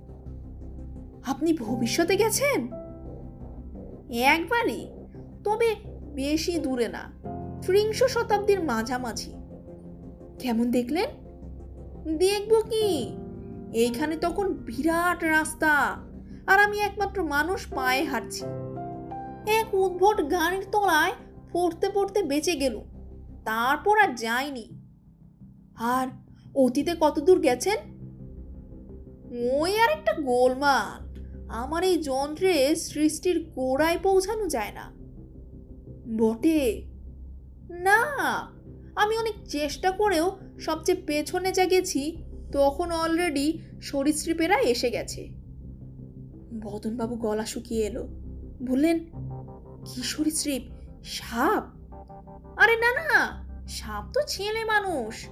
আপনি 1.27 1.53
ভবিষ্যতে 1.53 2.17
গেছেন? 2.17 2.69
একবারই। 4.11 4.91
তবে 5.45 5.75
বেশি 6.15 6.59
দূরে 6.59 6.89
না, 6.89 7.13
ত্রিংশ 7.63 8.03
শতাব্দীর 8.05 8.61
মাঝামাঝি। 8.61 9.33
কেমন 10.39 10.71
দেখলেন? 10.71 11.11
দেখব 12.19 12.61
কি? 12.61 13.17
এইখানে 13.75 14.17
তখন 14.17 14.55
বিরাট 14.55 15.25
রাস্তা, 15.25 15.71
আর 16.47 16.59
আমি 16.59 16.79
একমাত্র 16.79 17.23
মানুষ 17.23 17.67
পায়ে 17.67 18.05
হাঁটছি। 18.05 18.45
এক 19.51 19.75
উদ্ভট 19.75 20.31
গাড়ির 20.31 20.65
তলায় 20.73 21.13
পড়তে 21.53 21.89
পড়তে 21.89 22.23
বেঁচে 22.23 22.57
গেল 22.57 22.81
তারপর 23.45 23.99
আর 23.99 24.15
যাইনি। 24.15 24.69
আর 25.77 26.07
অতীতে 26.55 26.95
কত 27.01 27.19
দূর 27.19 27.41
গেছেন? 27.41 27.79
ওই 29.61 29.79
আর 29.79 29.91
একটা 29.91 30.13
গোলমাল। 30.13 31.04
আমার 31.49 31.85
এই 31.85 32.03
যন্ত্রে 32.03 32.77
সৃষ্টির 32.77 33.51
গোড়ায় 33.55 33.99
পৌঁছানো 34.03 34.49
যায় 34.49 34.73
না। 34.73 34.93
বটে। 36.17 36.87
না, 37.71 38.05
আমি 38.97 39.19
অনেক 39.19 39.35
চেষ্টা 39.49 39.91
করেও 39.91 40.37
সবচেয়ে 40.59 41.03
পেছনে 41.03 41.53
যা 41.53 41.65
গেছি, 41.65 42.25
তখন 42.53 42.91
অলরেডি 42.91 43.59
সরীসৃপেরা 43.83 44.61
এসে 44.61 44.91
গেছে। 44.91 45.29
বদনবাবু 46.63 47.17
গলা 47.17 47.47
শুকিয়ে 47.47 47.87
এলো। 47.87 48.09
বললেন, 48.63 48.99
কি 49.85 50.03
সরীসৃপ? 50.03 50.63
সাপ? 51.05 51.93
আরে 52.57 52.77
না 52.77 52.93
না, 52.93 53.45
সাপ 53.69 54.13
তো 54.15 54.21
ছেলে 54.27 54.65
মানুষ। 54.65 55.29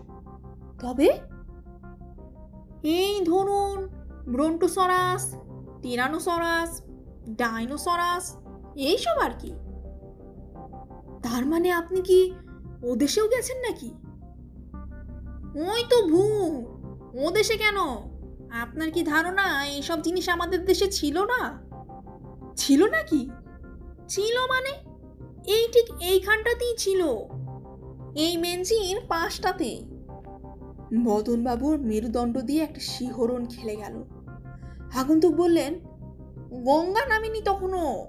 তবে? 0.80 1.12
এই 2.82 3.20
ধরুন, 3.24 3.88
ব্রন্টোসরাস 4.32 5.34
টিরানোসরাস, 5.82 6.82
ডাইনোসরাস, 7.28 8.36
এইসব 8.76 9.18
আর 9.18 9.30
কি? 9.38 9.50
তার 11.22 11.46
মানে 11.46 11.70
আপনি 11.70 12.02
কি 12.02 12.32
ও 12.82 12.96
দেশেও 12.96 13.28
গেছেন 13.28 13.58
নাকি? 13.58 13.94
ওই 15.70 15.84
তো 15.90 16.02
ভূ 16.02 16.22
ও 17.24 17.30
দেশে 17.30 17.56
কেন? 17.56 17.76
আপনার 18.50 18.90
কি 18.90 19.02
ধারণা 19.02 19.66
এইসব 19.66 20.02
জিনিস 20.02 20.28
আমাদের 20.28 20.64
দেশে 20.64 20.92
ছিল 20.92 21.24
না? 21.24 21.62
ছিল 22.56 22.86
নাকি? 22.86 23.30
ছিল 24.08 24.38
মানে? 24.38 24.70
এই 25.46 25.68
ঠিক 25.72 26.02
এইখানটাতেই 26.02 26.76
ছিল। 26.76 27.06
এই 28.14 28.36
মেঞ্জির 28.36 29.00
পাঁচটাতে 29.08 29.84
মদনবাবুর 30.94 31.78
মেরুদণ্ড 31.78 32.38
দিয়ে 32.38 32.62
একটা 32.62 32.80
শিহরণ 32.80 33.44
খেলে 33.44 33.76
গেল। 33.76 34.21
আগন্তুক 34.96 35.34
বললেন, 35.34 35.74
গঙ্গা 36.64 37.06
নামেনি 37.06 37.40
তখনও 37.42 38.06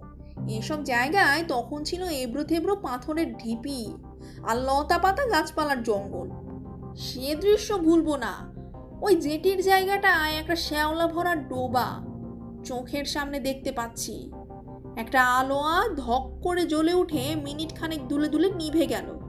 এসব 0.49 0.83
জায়গায় 0.83 1.43
তখন 1.47 1.83
ছিল 1.83 2.03
এবড়ো 2.03 2.43
থেবড়ো 2.43 2.75
পাথরের 2.75 3.37
ঢিপি 3.37 3.93
আর 4.47 4.57
লতা 4.57 4.97
পাতা 4.97 5.25
গাছপালার 5.25 5.83
জঙ্গল। 5.83 6.29
সে 6.95 7.35
দৃশ্য 7.35 7.77
ভুলবো 7.77 8.15
না। 8.15 8.53
ওই 9.01 9.15
জেটির 9.15 9.61
জায়গাটায় 9.61 10.35
একটা 10.35 10.55
শ্যাওলা 10.55 11.07
ভরা 11.07 11.35
ডোবা 11.35 12.05
চোখের 12.65 13.05
সামনে 13.05 13.39
দেখতে 13.39 13.71
পাচ্ছি। 13.71 14.31
একটা 14.97 15.27
আলোয়া 15.27 15.87
ধক 15.95 16.39
করে 16.43 16.65
জ্বলে 16.65 16.93
উঠে 16.93 17.35
মিনিট 17.35 17.75
খানেক 17.75 18.07
দুলে 18.07 18.27
দুলে 18.27 18.49
নিভে 18.49 18.87
গেল। 18.87 19.19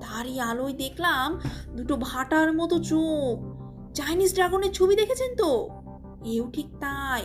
তারই 0.00 0.40
আলোয় 0.40 0.72
দেখলাম 0.72 1.40
দুটো 1.76 1.96
ভাটার 1.96 2.52
মতো 2.52 2.78
চোখ। 2.78 3.56
চাইনিজ 3.94 4.34
ড্রাগনের 4.34 4.72
ছবি 4.72 4.96
দেখেছেন 4.96 5.36
তো? 5.36 5.75
এও 6.26 6.50
ঠিক 6.52 6.66
তাই। 6.80 7.22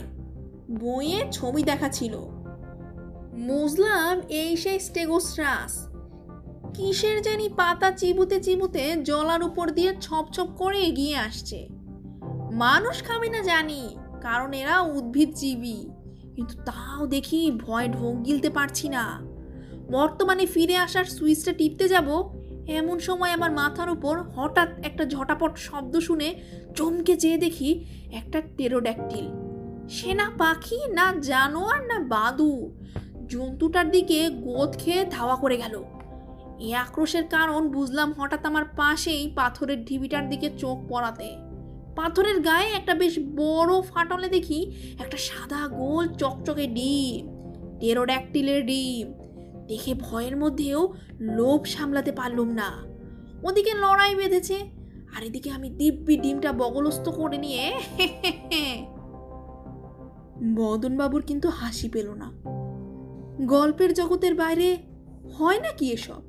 বইয়ে 0.70 1.26
ছবি 1.32 1.64
দেখা 1.64 1.90
ছিল। 1.90 2.18
বুঝলাম 3.48 4.22
এই 4.30 4.58
সেই 4.58 4.80
স্টেগোস্ট্রাস। 4.80 5.88
কিসের 6.74 7.22
জানি 7.22 7.50
পাতা 7.50 7.92
চিবুতে 7.92 8.44
চিবুতে 8.44 8.96
জলার 9.04 9.44
উপর 9.44 9.70
দিয়ে 9.70 9.94
ছপ 10.02 10.26
ছপ 10.34 10.48
করে 10.58 10.80
এগিয়ে 10.80 11.16
আসছে। 11.16 11.68
মানুষ 12.52 13.04
খাবে 13.04 13.30
না 13.30 13.42
জানি, 13.42 13.96
কারণ 14.22 14.54
এরা 14.54 14.82
উদ্ভিদ 14.82 15.34
জীবী। 15.36 15.90
কিন্তু 16.36 16.56
তাও 16.66 17.08
দেখি 17.08 17.52
ভয় 17.52 17.88
ঢোক 17.88 18.26
গিলতে 18.26 18.50
পারছি 18.50 18.90
না। 18.90 19.22
বর্তমানে 19.92 20.46
ফিরে 20.46 20.76
আসার 20.76 21.06
সুইচটা 21.06 21.54
টিপতে 21.54 21.88
যাব 21.88 22.41
এমন 22.68 23.00
সময় 23.00 23.32
আমার 23.32 23.52
মাথার 23.52 23.90
উপর 23.90 24.22
হঠাৎ 24.22 24.70
একটা 24.86 25.06
ঝটাপট 25.06 25.58
শব্দ 25.58 26.00
শুনে 26.00 26.36
চমকে 26.76 27.18
চেয়ে 27.18 27.38
দেখি 27.38 27.86
একটা 28.12 28.42
টেরোড্যাকটিল 28.58 29.26
সে 29.90 30.14
না 30.14 30.32
পাখি, 30.38 30.92
না 30.92 31.14
জানোয়ার, 31.22 31.88
না 31.88 32.00
বাদু। 32.00 32.72
জন্তুটার 33.28 33.92
দিকে 33.92 34.30
গোদ 34.30 34.78
খেয়ে 34.78 35.06
ধাওয়া 35.06 35.36
করে 35.36 35.58
গেল। 35.58 35.84
এই 36.60 36.74
আক্রোশের 36.74 37.24
কারণ 37.24 37.70
বুঝলাম 37.70 38.14
হঠাৎ 38.14 38.46
আমার 38.46 38.66
পাশেই 38.66 39.32
পাথরের 39.36 39.86
ঢিবিটার 39.86 40.30
দিকে 40.30 40.50
চোখ 40.58 40.78
পড়াতে। 40.90 41.36
পাথরের 41.96 42.40
গায়ে 42.40 42.70
একটা 42.70 42.94
বেশ 42.94 43.20
বড় 43.20 43.82
ফাটলে 43.82 44.30
দেখি 44.30 44.72
একটা 45.00 45.18
সাদা 45.18 45.68
গোল 45.68 46.08
চকচকে 46.08 46.68
ডিম 46.68 47.28
টেরোড্যাকটিলের 47.80 48.66
ডিম। 48.66 49.21
দেখে 49.70 49.96
ভয়ের 50.06 50.38
মধ্যেও 50.38 50.94
লোভ 51.38 51.66
সামলাতে 51.66 52.12
পারলুম 52.12 52.62
না। 52.62 52.84
ওদিকে 53.44 53.74
লড়াই 53.74 54.16
বেঁধেছে, 54.16 54.70
আর 55.16 55.24
এদিকে 55.24 55.52
আমি 55.52 55.70
দিব্যি 55.70 56.18
ডিমটা 56.18 56.54
বগলস্থ 56.54 57.10
করে 57.10 57.38
নিয়ে 57.38 57.68
বদনবাবুর 60.60 61.22
কিন্তু 61.22 61.50
হাসি 61.50 61.90
পেল 61.90 62.14
না। 62.14 62.32
গল্পের 63.46 63.94
জগতের 63.94 64.36
বাইরে 64.36 64.78
হয় 65.36 65.58
না 65.58 65.72
কি 65.72 65.92
এসব? 65.92 66.22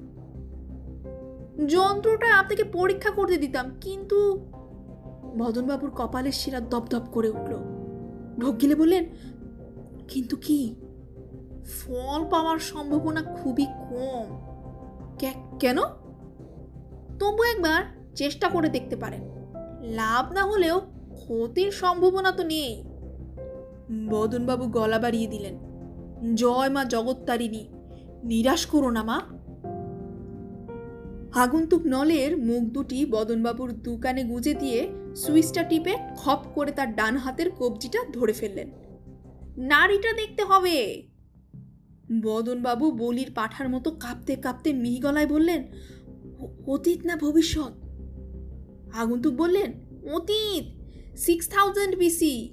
যন্ত্রটা 1.69 2.35
আপনাকে 2.35 2.65
পরীক্ষা 2.65 3.11
করতে 3.11 3.37
দিতাম, 3.37 3.71
কিন্তু 3.81 4.47
বদনবাবুর 5.39 5.91
কপালের 5.91 6.33
শিরা 6.33 6.61
দপদপ 6.61 7.03
করে 7.13 7.29
উঠল। 7.29 7.57
ঢোক 8.41 8.61
গিলে 8.61 8.75
বললেন, 8.75 9.05
কিন্তু 10.09 10.37
কি 10.37 10.77
ফল 11.65 12.25
পাওয়ার 12.31 12.59
সম্ভাবনা 12.59 13.23
খুবই 13.23 13.67
কম। 13.67 14.53
কেন? 15.59 15.79
তবু 17.19 17.43
একবার 17.43 17.83
চেষ্টা 18.15 18.49
করে 18.49 18.69
দেখতে 18.69 18.97
পারেন। 18.97 19.21
লাভ 19.81 20.33
না 20.33 20.45
হলেও 20.45 20.81
ক্ষতির 21.15 21.71
সম্ভাবনা 21.71 22.33
তো 22.33 22.43
নেই। 22.43 22.85
বদনবাবু 24.09 24.67
গলা 24.67 24.99
বাড়িয়ে 24.99 25.27
দিলেন। 25.27 25.59
জয় 26.35 26.69
মা 26.69 26.85
জগত্তারিণী, 26.85 27.69
নিরাশ 28.25 28.67
করো 28.67 28.91
না 28.91 29.03
মা। 29.03 29.21
আগন্তুক 31.35 31.83
নলের 31.87 32.37
মুখ 32.37 32.63
দুটি 32.63 33.07
বদনবাবুর 33.07 33.73
দুকানে 33.73 34.25
গুজে 34.25 34.55
দিয়ে 34.55 34.89
সুইচটা 35.17 35.63
টিপে 35.63 35.97
খপ 36.17 36.39
করে 36.55 36.71
তার 36.71 36.95
ডান 36.95 37.17
হাতের 37.17 37.51
কবজিটা 37.51 37.99
ধরে 38.13 38.33
ফেললেন। 38.33 38.71
নারীটা 39.57 40.13
দেখতে 40.13 40.45
হবে। 40.45 41.12
বদনবাবু 42.21 42.91
বলির 42.91 43.31
পাঠার 43.35 43.69
মতো 43.69 43.91
কাঁপতে 43.91 44.37
কাঁপতে 44.37 44.73
মিহি 44.73 44.99
গলায় 44.99 45.27
বললেন 45.27 45.65
অতীত 46.67 47.07
না 47.07 47.17
ভবিষ্যৎ? 47.17 47.73
আগন্তুক 48.95 49.35
বললেন, 49.35 49.73
অতীত 50.13 50.83
সিক্স 51.17 51.49
থাউজেন্ড 51.49 51.97
বিসি 51.97 52.51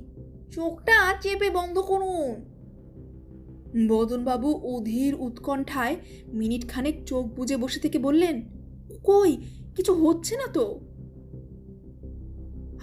চোখটা 0.52 1.18
চেপে 1.22 1.50
বন্ধ 1.50 1.80
করুন। 1.80 2.50
বদনবাবু 3.88 4.54
অধীর 4.54 5.16
উৎকণ্ঠায় 5.16 5.96
মিনিট 6.34 6.70
খানেক 6.70 7.04
চোখ 7.06 7.26
বুজে 7.26 7.58
বসে 7.58 7.80
থেকে 7.80 8.00
বললেন, 8.00 8.42
কই, 9.04 9.38
কিছু 9.76 9.94
হচ্ছে 9.94 10.36
না 10.36 10.48
তো? 10.48 10.80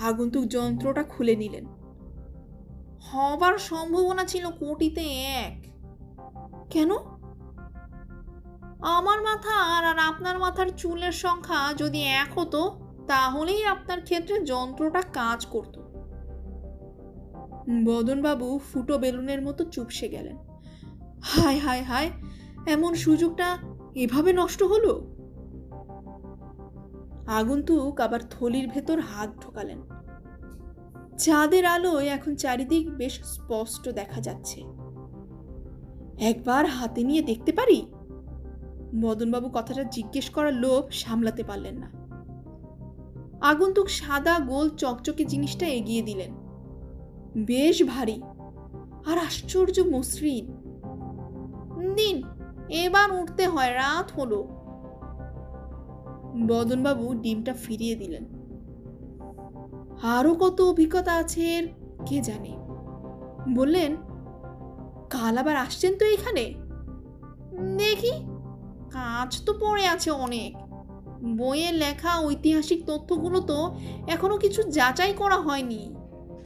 আগন্তুক 0.00 0.44
যন্ত্রটা 0.44 1.02
খুলে 1.02 1.36
নিলেন। 1.36 1.66
হবার 3.00 3.58
সম্ভাবনা 3.58 4.24
ছিল 4.24 4.46
কোটিতে 4.46 5.00
এক। 5.20 5.65
কেন? 6.70 6.90
আমার 8.83 9.22
মাথা 9.22 9.79
আর 9.79 9.85
আর 9.85 9.98
আপনার 9.98 10.38
মাথার 10.38 10.66
চুলের 10.68 11.12
সংখ্যা 11.12 11.74
যদি 11.76 12.02
এক 12.02 12.38
হতো, 12.38 12.81
তাহলেই 13.07 13.64
আপনার 13.64 14.00
ক্ষেত্রে 14.00 14.42
যন্ত্রটা 14.42 15.00
কাজ 15.00 15.46
করত। 15.46 15.79
বদনবাবু 17.85 18.59
ফুটো 18.59 18.98
বেলুনের 18.98 19.42
মতো 19.42 19.64
চুপসে 19.64 20.09
গেলেন। 20.09 20.37
হায় 21.22 21.59
হায় 21.59 21.83
হায়, 21.83 22.11
এমন 22.66 22.94
সুযোগটা 22.94 23.59
এভাবে 23.94 24.33
নষ্ট 24.33 24.62
হলো? 24.62 25.16
আগন্তুক 27.26 28.00
আবার 28.00 28.20
থলির 28.31 28.68
ভেতর 28.68 29.00
হাত 29.00 29.31
ঢোকালেন। 29.40 29.83
চাঁদের 31.18 31.66
আলোয় 31.66 32.07
এখন 32.07 32.35
চারিদিক 32.35 32.90
বেশ 32.90 33.24
স্পষ্ট 33.24 33.88
দেখা 33.88 34.20
যাচ্ছে। 34.20 34.86
একবার 36.20 36.66
হাতে 36.66 37.02
নিয়ে 37.02 37.22
দেখতে 37.22 37.52
পারি? 37.52 37.87
মদনবাবু 38.94 39.50
কথাটা 39.55 39.85
জিজ্ঞেস 39.85 40.31
করার 40.31 40.55
লোভ 40.55 40.85
সামলাতে 40.90 41.42
পারলেন 41.42 41.74
না। 41.74 42.07
আগন্তুক 43.40 43.90
সাদা, 43.90 44.38
গোল, 44.38 44.68
চকচকে 44.68 45.24
জিনিসটা 45.24 45.66
এগিয়ে 45.66 46.02
দিলেন। 46.02 46.33
বেশ 47.44 47.83
ভারী 47.83 48.22
আর 49.07 49.18
আশ্চর্য 49.18 49.81
মসৃণ। 49.81 50.46
দিন 51.94 52.22
এবার 52.68 53.12
উঠতে 53.12 53.48
হয়, 53.48 53.74
রাত 53.74 54.12
হলো। 54.18 54.42
বদনবাবু 56.48 57.14
ডিমটা 57.14 57.55
ফিরিয়ে 57.55 57.94
দিলেন। 57.94 58.24
আরও 60.02 60.35
কত 60.35 60.61
অভিজ্ঞতা 60.61 61.14
আছে 61.14 61.68
কে 62.07 62.20
জানে? 62.20 62.57
বললেন 63.55 63.96
কাল 65.20 65.38
আবার 65.38 65.57
আসছেন 65.57 65.94
তো 65.98 66.05
এখানে? 66.05 66.55
দেখি। 67.79 68.11
কাজ 68.90 69.42
তো 69.46 69.52
পড়ে 69.61 69.87
আছে 69.87 70.11
অনেক। 70.11 70.57
বইয়ে 71.24 71.72
লেখা, 71.72 72.20
ঐতিহাসিক 72.20 72.85
তথ্যগুলো 72.87 73.40
তো 73.40 73.76
এখনও 74.07 74.38
কিছু 74.38 74.62
যাচাই 74.62 75.12
করা 75.12 75.37
হয়নি। 75.37 75.94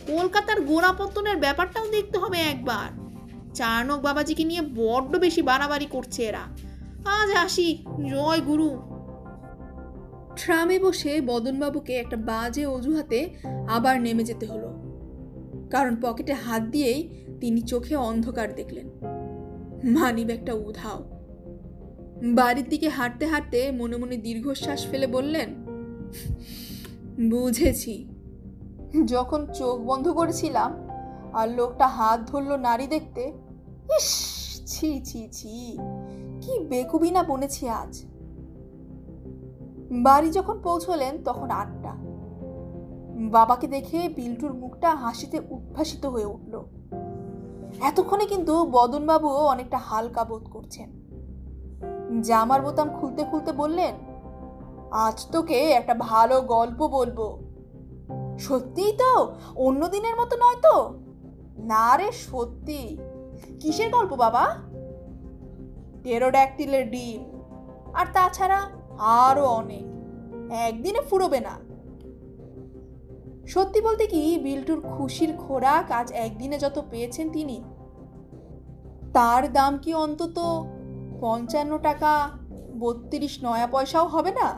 কলকাতার 0.06 0.60
গোড়াপত্তনের 0.60 1.36
ব্যাপারটাও 1.36 1.88
দেখতে 1.88 2.18
হবে 2.18 2.38
একবার। 2.38 3.10
চার্নক 3.54 4.00
বাবাজিকে 4.00 4.44
নিয়ে 4.44 4.60
বড্ড 4.74 5.16
বেশি 5.16 5.42
বাড়াবাড়ি 5.42 5.86
করছে 5.86 6.22
এরা। 6.22 6.42
আজ 7.04 7.36
আসি। 7.36 7.84
জয় 8.10 8.40
গুরু। 8.40 8.80
ট্রামে 10.36 10.78
বসে 10.78 11.20
বদনবাবুকে 11.20 11.94
একটা 11.94 12.16
বাজে 12.16 12.66
অজুহাতে 12.66 13.30
আবার 13.68 14.00
নেমে 14.00 14.24
যেতে 14.24 14.46
হলো। 14.46 14.90
কারণ 15.70 15.96
পকেটে 16.02 16.32
হাত 16.32 16.62
দিয়েই 16.62 17.29
তিনি 17.40 17.60
চোখে 17.60 17.96
অন্ধকার 17.96 18.54
দেখলেন। 18.54 18.88
মানিব 19.84 20.30
একটা 20.30 20.52
উধাও। 20.52 21.02
বাড়ির 22.22 22.68
দিকে 22.68 22.88
হাঁটতে 22.88 23.26
হাঁটতে 23.26 23.72
মনে 23.72 23.96
মনে 23.96 24.16
দীর্ঘশ্বাস 24.16 24.86
ফেলে 24.86 25.06
বললেন, 25.06 25.54
বুঝেছি। 27.30 28.08
যখন 29.04 29.46
চোখ 29.46 29.80
বন্ধ 29.80 30.08
করেছিলাম 30.08 30.88
আর 31.32 31.48
লোকটা 31.48 31.86
হাত 31.86 32.30
ধরলো 32.30 32.56
নারী 32.56 32.86
দেখতে, 32.86 33.32
ইস, 33.96 34.08
ছি 34.66 35.00
ছি 35.04 35.28
ছি, 35.32 35.78
কি 36.40 36.58
বেকুবি 36.58 37.10
না 37.10 37.22
বনেছি 37.22 37.68
আজ। 37.68 38.02
বাড়ি 39.92 40.30
যখন 40.30 40.60
পৌঁছলেন 40.62 41.22
তখন 41.24 41.50
আটটা। 41.50 41.94
বাবাকে 43.30 43.66
দেখে 43.66 44.08
বিল্টুর 44.08 44.54
মুখটা 44.54 44.94
হাসিতে 44.94 45.40
উদ্ভাসিত 45.50 46.06
হয়ে 46.06 46.24
উঠল। 46.24 46.79
এতক্ষণে 47.82 48.26
কিন্তু 48.26 48.66
বদনবাবুও 48.70 49.46
অনেকটা 49.46 49.78
হালকা 49.78 50.24
বোধ 50.24 50.48
করছেন। 50.50 51.00
জামার 52.22 52.62
বোতাম 52.62 52.90
খুলতে 53.00 53.24
খুলতে 53.24 53.52
বললেন, 53.52 53.94
আজ 54.90 55.26
তোকে 55.32 55.70
একটা 55.70 55.94
ভালো 55.94 56.40
গল্প 56.40 56.86
বলব। 56.86 57.50
সত্যিই 58.38 58.92
তো? 58.92 59.34
অন্য 59.56 59.88
দিনের 59.88 60.16
মতো 60.16 60.36
নয় 60.36 60.56
তো? 60.62 60.98
না 61.58 61.96
রে, 61.96 62.12
সত্যি। 62.12 62.98
কিসের 63.60 63.90
গল্প 63.90 64.14
বাবা? 64.14 64.56
টেরোড্যাকটিলের 66.02 66.90
ডিম। 66.90 67.40
আর 67.94 68.06
তাছাড়া 68.12 68.68
আরও 68.98 69.46
অনেক। 69.46 69.86
একদিনে 70.52 71.00
ফুরোবে 71.00 71.40
না। 71.40 71.70
সত্যি 73.46 73.80
বলতে 73.80 74.06
কি, 74.06 74.38
বিল্টুর 74.42 74.80
খুশির 74.80 75.36
খোরাক 75.36 75.90
আজ 75.90 76.12
একদিনে 76.12 76.58
যত 76.58 76.82
পেয়েছেন 76.90 77.30
তিনি 77.30 77.64
তার 79.12 79.42
দাম 79.52 79.72
কি 79.78 79.90
অন্তত 79.94 80.38
পঞ্চান্ন 81.20 81.72
টাকা 81.78 82.12
বত্রিশ 82.78 83.34
নয়া 83.44 83.66
পয়সাও 83.66 84.06
হবে 84.08 84.32
না? 84.32 84.48